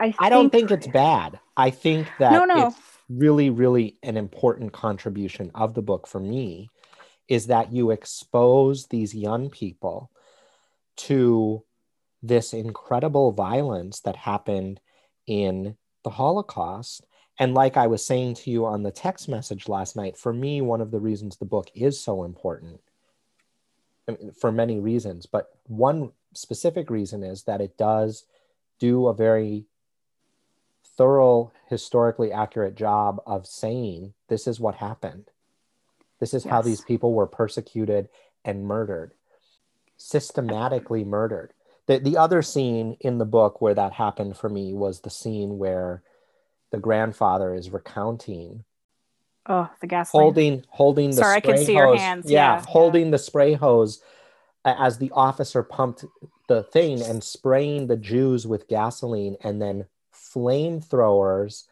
[0.00, 1.38] I, think, I don't think it's bad.
[1.56, 2.74] I think that no, no
[3.08, 6.70] really, really an important contribution of the book for me
[7.28, 10.10] is that you expose these young people
[10.96, 11.64] to
[12.22, 14.80] this incredible violence that happened
[15.26, 17.04] in the Holocaust.
[17.38, 20.60] And like I was saying to you on the text message last night, for me,
[20.60, 22.80] one of the reasons the book is so important,
[24.08, 28.24] I mean, for many reasons, but one specific reason is that it does
[28.78, 29.64] do a very
[30.96, 35.30] thorough, historically accurate job of saying this is what happened.
[36.20, 36.52] This is yes.
[36.52, 38.08] how these people were persecuted
[38.44, 39.12] and murdered,
[39.96, 41.52] systematically murdered.
[41.86, 45.58] The, the other scene in the book where that happened for me was the scene
[45.58, 46.02] where
[46.74, 48.64] the grandfather is recounting
[49.46, 50.10] Oh, the gas.
[50.10, 51.80] Holding, holding the Sorry, spray I can see hose.
[51.80, 52.30] your hands.
[52.30, 53.10] Yeah, yeah holding yeah.
[53.10, 54.00] the spray hose
[54.64, 56.04] as the officer pumped
[56.48, 61.64] the thing and spraying the Jews with gasoline and then flamethrowers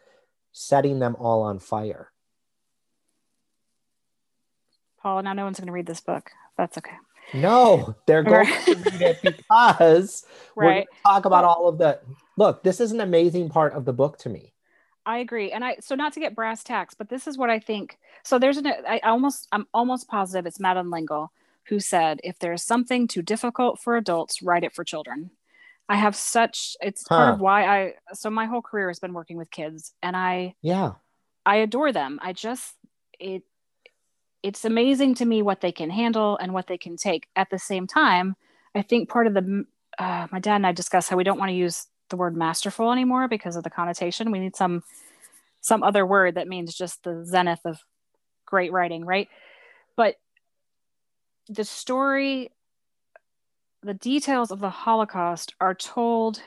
[0.53, 2.11] setting them all on fire.
[5.01, 6.31] Paul, now no one's going to read this book.
[6.59, 6.93] That's okay.
[7.33, 10.25] No, they're going to read it because
[10.55, 10.67] right.
[10.67, 12.01] we're going to talk about all of the.
[12.37, 14.53] Look, this is an amazing part of the book to me.
[15.05, 17.59] I agree, and I so not to get brass tacks, but this is what I
[17.59, 17.99] think.
[18.23, 21.33] So there's an I almost I'm almost positive it's Madeleine L'Engle
[21.69, 25.31] who said, "If there is something too difficult for adults, write it for children."
[25.89, 27.17] I have such it's huh.
[27.17, 30.55] part of why I so my whole career has been working with kids, and I
[30.63, 30.93] yeah
[31.45, 32.21] I adore them.
[32.23, 32.75] I just
[33.19, 33.43] it
[34.43, 37.29] it's amazing to me what they can handle and what they can take.
[37.37, 38.35] At the same time,
[38.75, 39.65] I think part of the
[39.99, 42.93] uh, my dad and I discussed how we don't want to use the word masterful
[42.93, 44.31] anymore because of the connotation.
[44.31, 44.85] We need some
[45.61, 47.81] some other word that means just the zenith of
[48.47, 49.29] great writing, right?
[49.97, 50.17] But
[51.49, 52.51] the story,
[53.83, 56.43] the details of the Holocaust are told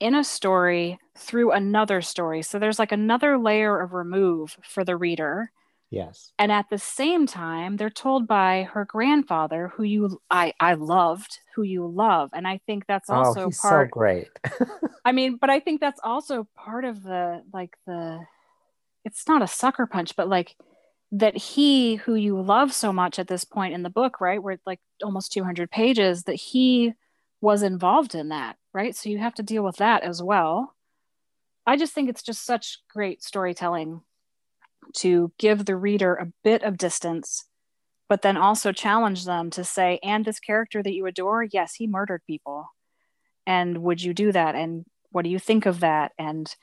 [0.00, 2.42] in a story through another story.
[2.42, 5.50] So there's like another layer of remove for the reader
[5.90, 6.32] Yes.
[6.38, 11.38] And at the same time, they're told by her grandfather, who you I I loved,
[11.54, 13.88] who you love, and I think that's oh, also oh, he's part.
[13.88, 14.28] So great.
[15.04, 18.20] I mean, but I think that's also part of the like the.
[19.04, 20.56] It's not a sucker punch, but like
[21.12, 24.42] that he who you love so much at this point in the book, right?
[24.42, 26.94] Where like almost 200 pages, that he
[27.40, 28.96] was involved in that, right?
[28.96, 30.74] So you have to deal with that as well.
[31.64, 34.00] I just think it's just such great storytelling
[34.94, 37.44] to give the reader a bit of distance,
[38.08, 41.86] but then also challenge them to say, and this character that you adore, yes, he
[41.86, 42.68] murdered people.
[43.46, 44.54] And would you do that?
[44.54, 46.12] And what do you think of that?
[46.18, 46.54] And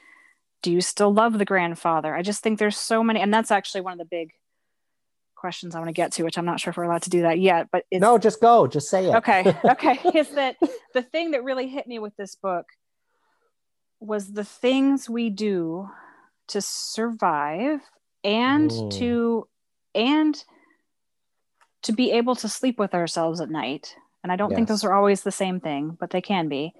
[0.62, 2.16] do you still love the grandfather?
[2.16, 4.32] I just think there's so many, and that's actually one of the big
[5.36, 7.24] questions I want to get to, which I'm not sure if we're allowed to do
[7.24, 7.68] that yet.
[7.70, 9.16] But no, just go, just say it.
[9.16, 10.00] Okay, okay.
[10.16, 10.56] is that
[10.94, 12.66] the thing that really hit me with this book
[14.00, 15.90] was the things we do
[16.48, 17.82] to survive
[18.24, 18.92] and mm.
[18.98, 19.48] to
[19.96, 20.44] and
[21.84, 24.56] to be able to sleep with ourselves at night and i don't yes.
[24.56, 26.74] think those are always the same thing but they can be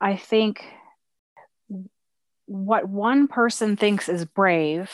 [0.00, 0.64] i think
[2.46, 4.90] what one person thinks is brave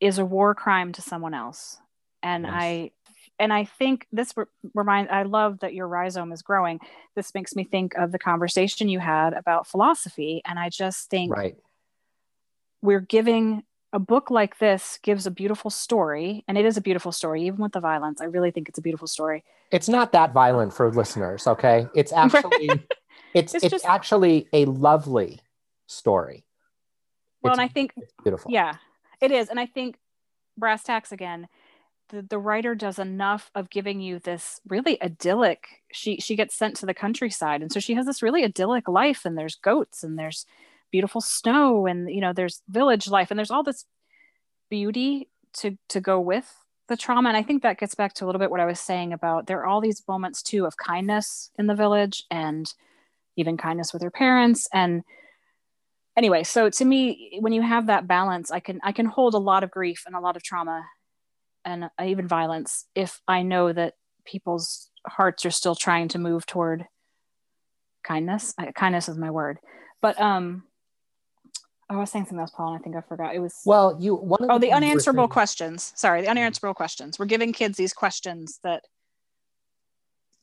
[0.00, 1.78] is a war crime to someone else
[2.22, 2.52] and yes.
[2.54, 2.90] i
[3.38, 4.44] and i think this re-
[4.74, 6.80] remind i love that your rhizome is growing
[7.14, 11.32] this makes me think of the conversation you had about philosophy and i just think
[11.32, 11.56] right
[12.82, 13.62] we're giving
[13.92, 17.60] a book like this gives a beautiful story and it is a beautiful story even
[17.60, 18.20] with the violence.
[18.20, 19.44] I really think it's a beautiful story.
[19.70, 21.86] It's not that violent for listeners okay?
[21.94, 22.70] It's actually
[23.34, 25.40] it's it's, it's just, actually a lovely
[25.86, 26.44] story.
[27.42, 28.50] Well it's, and i think beautiful.
[28.50, 28.74] Yeah
[29.20, 29.48] it is.
[29.48, 29.96] And i think
[30.58, 31.48] brass tacks again
[32.08, 36.76] the, the writer does enough of giving you this really idyllic she she gets sent
[36.76, 40.18] to the countryside and so she has this really idyllic life and there's goats and
[40.18, 40.44] there's
[40.92, 43.84] beautiful snow and you know there's village life and there's all this
[44.70, 46.54] beauty to to go with
[46.88, 47.28] the trauma.
[47.30, 49.46] And i think that gets back to a little bit what i was saying about
[49.46, 52.72] there are all these moments too of kindness in the village and
[53.36, 54.68] even kindness with her parents.
[54.72, 55.02] And
[56.16, 59.38] anyway so to me when you have that balance i can i can hold a
[59.38, 60.84] lot of grief and a lot of trauma
[61.64, 63.94] and even violence if i know that
[64.26, 66.84] people's hearts are still trying to move toward
[68.02, 68.54] kindness.
[68.74, 69.58] Kindness is my word.
[70.00, 70.64] But um
[71.92, 73.34] I was saying something else, Paul, and I think I forgot.
[73.34, 75.92] It was well, you one oh the, the unanswerable questions.
[75.94, 77.18] Sorry, the unanswerable questions.
[77.18, 78.84] We're giving kids these questions that.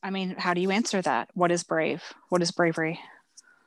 [0.02, 1.28] I mean, how do you answer that?
[1.34, 2.02] What is brave?
[2.28, 3.00] What is bravery?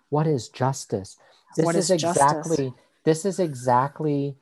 [0.09, 1.17] What is justice?
[1.55, 2.71] This what is, is exactly justice?
[3.03, 4.36] this is exactly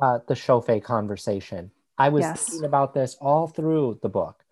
[0.00, 1.70] uh, the Chauffé conversation.
[1.96, 2.44] I was yes.
[2.44, 4.44] thinking about this all through the book.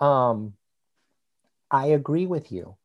[0.00, 0.54] Um,
[1.70, 2.76] I agree with you.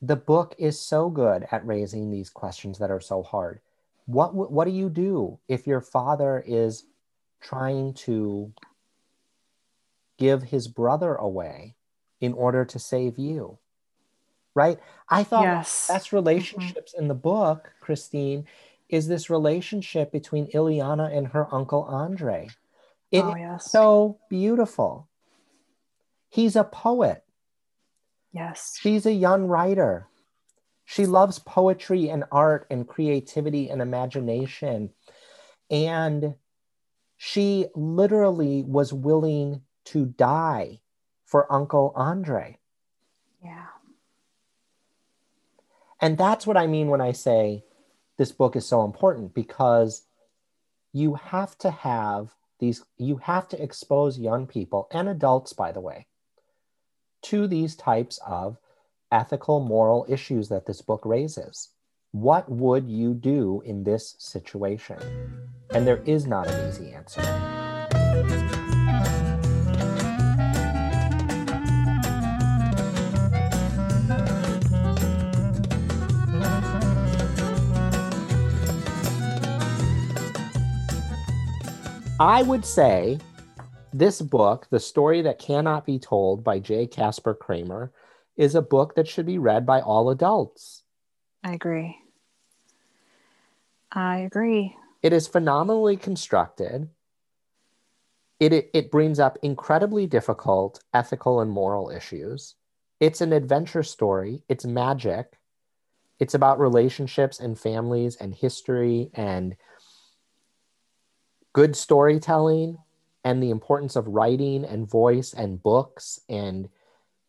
[0.00, 3.60] The book is so good at raising these questions that are so hard
[4.08, 6.84] what what do you do if your father is
[7.40, 8.52] trying to
[10.18, 11.76] give his brother away
[12.20, 13.58] in order to save you
[14.54, 14.78] right
[15.08, 15.86] i thought yes.
[15.88, 16.16] best mm-hmm.
[16.16, 17.02] relationships mm-hmm.
[17.02, 18.44] in the book christine
[18.88, 22.48] is this relationship between Ileana and her uncle Andre.
[23.10, 23.70] It oh, yes.
[23.70, 25.08] so beautiful.
[26.30, 27.22] He's a poet.
[28.32, 28.76] Yes.
[28.80, 30.06] She's a young writer.
[30.90, 34.88] She loves poetry and art and creativity and imagination.
[35.70, 36.36] And
[37.18, 40.80] she literally was willing to die
[41.26, 42.56] for Uncle Andre.
[43.44, 43.66] Yeah.
[46.00, 47.64] And that's what I mean when I say
[48.16, 50.04] this book is so important because
[50.94, 55.82] you have to have these, you have to expose young people and adults, by the
[55.82, 56.06] way,
[57.24, 58.56] to these types of
[59.10, 61.70] ethical, moral issues that this book raises.
[62.12, 64.98] What would you do in this situation?
[65.70, 67.22] And there is not an easy answer.
[82.20, 83.18] I would say
[83.92, 86.86] this book, The Story That Cannot Be Told by J.
[86.86, 87.92] Kasper Kramer,
[88.38, 90.84] is a book that should be read by all adults.
[91.44, 91.98] I agree.
[93.92, 94.76] I agree.
[95.02, 96.88] It is phenomenally constructed.
[98.40, 102.54] It, it, it brings up incredibly difficult ethical and moral issues.
[103.00, 104.42] It's an adventure story.
[104.48, 105.36] It's magic.
[106.20, 109.56] It's about relationships and families and history and
[111.52, 112.78] good storytelling
[113.24, 116.68] and the importance of writing and voice and books and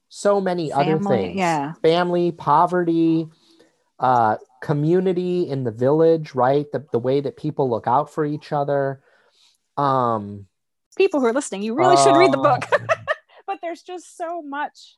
[0.10, 1.38] so many Family, other things.
[1.38, 1.74] Yeah.
[1.82, 3.28] Family, poverty,
[4.00, 6.70] uh, community in the village, right?
[6.72, 9.02] The, the way that people look out for each other.
[9.78, 10.48] Um,
[10.98, 12.64] people who are listening, you really uh, should read the book.
[13.48, 14.98] but there's just so much.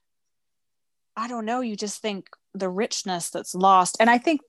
[1.16, 1.62] I don't know.
[1.62, 3.98] You just think the richness that's lost.
[4.00, 4.42] And I think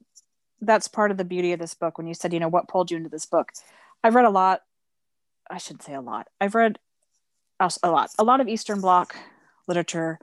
[0.61, 2.89] that's part of the beauty of this book when you said, you know, what pulled
[2.89, 3.51] you into this book.
[4.03, 4.61] I've read a lot.
[5.49, 6.27] I shouldn't say a lot.
[6.39, 6.79] I've read
[7.59, 9.15] a lot, a lot of Eastern Bloc
[9.67, 10.19] literature.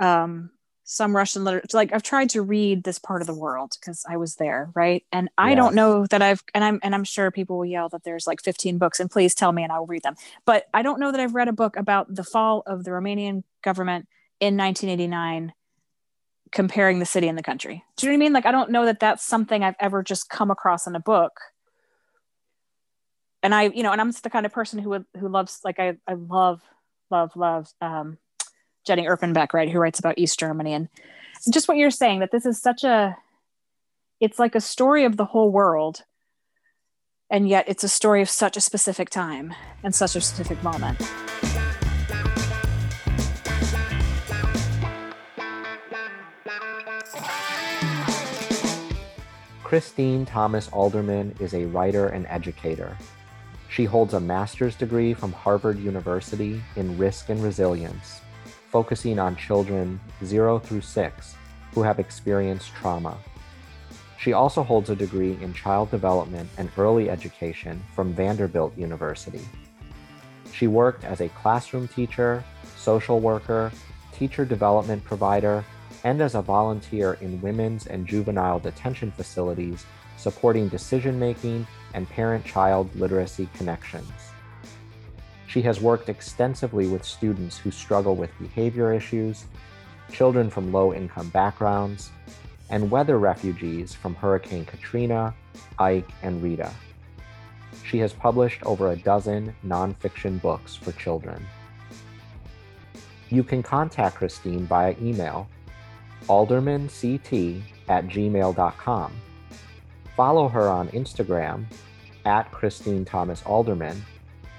[0.00, 0.50] Um,
[0.90, 1.76] some Russian literature.
[1.76, 5.04] Like I've tried to read this part of the world because I was there, right?
[5.12, 8.04] And I don't know that I've and I'm and I'm sure people will yell that
[8.04, 10.16] there's like 15 books and please tell me and I will read them.
[10.46, 13.44] But I don't know that I've read a book about the fall of the Romanian
[13.62, 14.08] government
[14.40, 15.52] in 1989
[16.52, 17.84] comparing the city and the country.
[17.96, 18.32] Do you know what I mean?
[18.32, 21.38] Like I don't know that that's something I've ever just come across in a book.
[23.42, 25.78] And I, you know, and I'm the kind of person who would, who loves like
[25.78, 26.62] I I love
[27.10, 28.16] love love um
[28.86, 30.88] Jenny Erpenbeck, right, who writes about East Germany, and
[31.50, 33.16] just what you're saying that this is such a,
[34.20, 36.04] it's like a story of the whole world,
[37.30, 40.98] and yet it's a story of such a specific time and such a specific moment.
[49.62, 52.96] Christine Thomas Alderman is a writer and educator.
[53.68, 58.22] She holds a master's degree from Harvard University in risk and resilience
[58.70, 61.34] focusing on children 0 through 6
[61.72, 63.16] who have experienced trauma.
[64.18, 69.46] She also holds a degree in child development and early education from Vanderbilt University.
[70.52, 72.42] She worked as a classroom teacher,
[72.76, 73.70] social worker,
[74.12, 75.64] teacher development provider,
[76.04, 82.44] and as a volunteer in women's and juvenile detention facilities supporting decision making and parent
[82.44, 84.10] child literacy connections.
[85.58, 89.46] She has worked extensively with students who struggle with behavior issues,
[90.12, 92.12] children from low income backgrounds,
[92.70, 95.34] and weather refugees from Hurricane Katrina,
[95.80, 96.72] Ike, and Rita.
[97.84, 101.44] She has published over a dozen nonfiction books for children.
[103.28, 105.48] You can contact Christine via email
[106.28, 109.12] aldermanct at gmail.com.
[110.16, 111.64] Follow her on Instagram
[112.24, 114.04] at Christine Thomas Alderman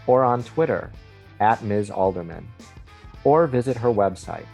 [0.10, 0.90] or on Twitter
[1.40, 1.92] at Ms.
[1.92, 2.48] Alderman,
[3.24, 4.48] or visit her website,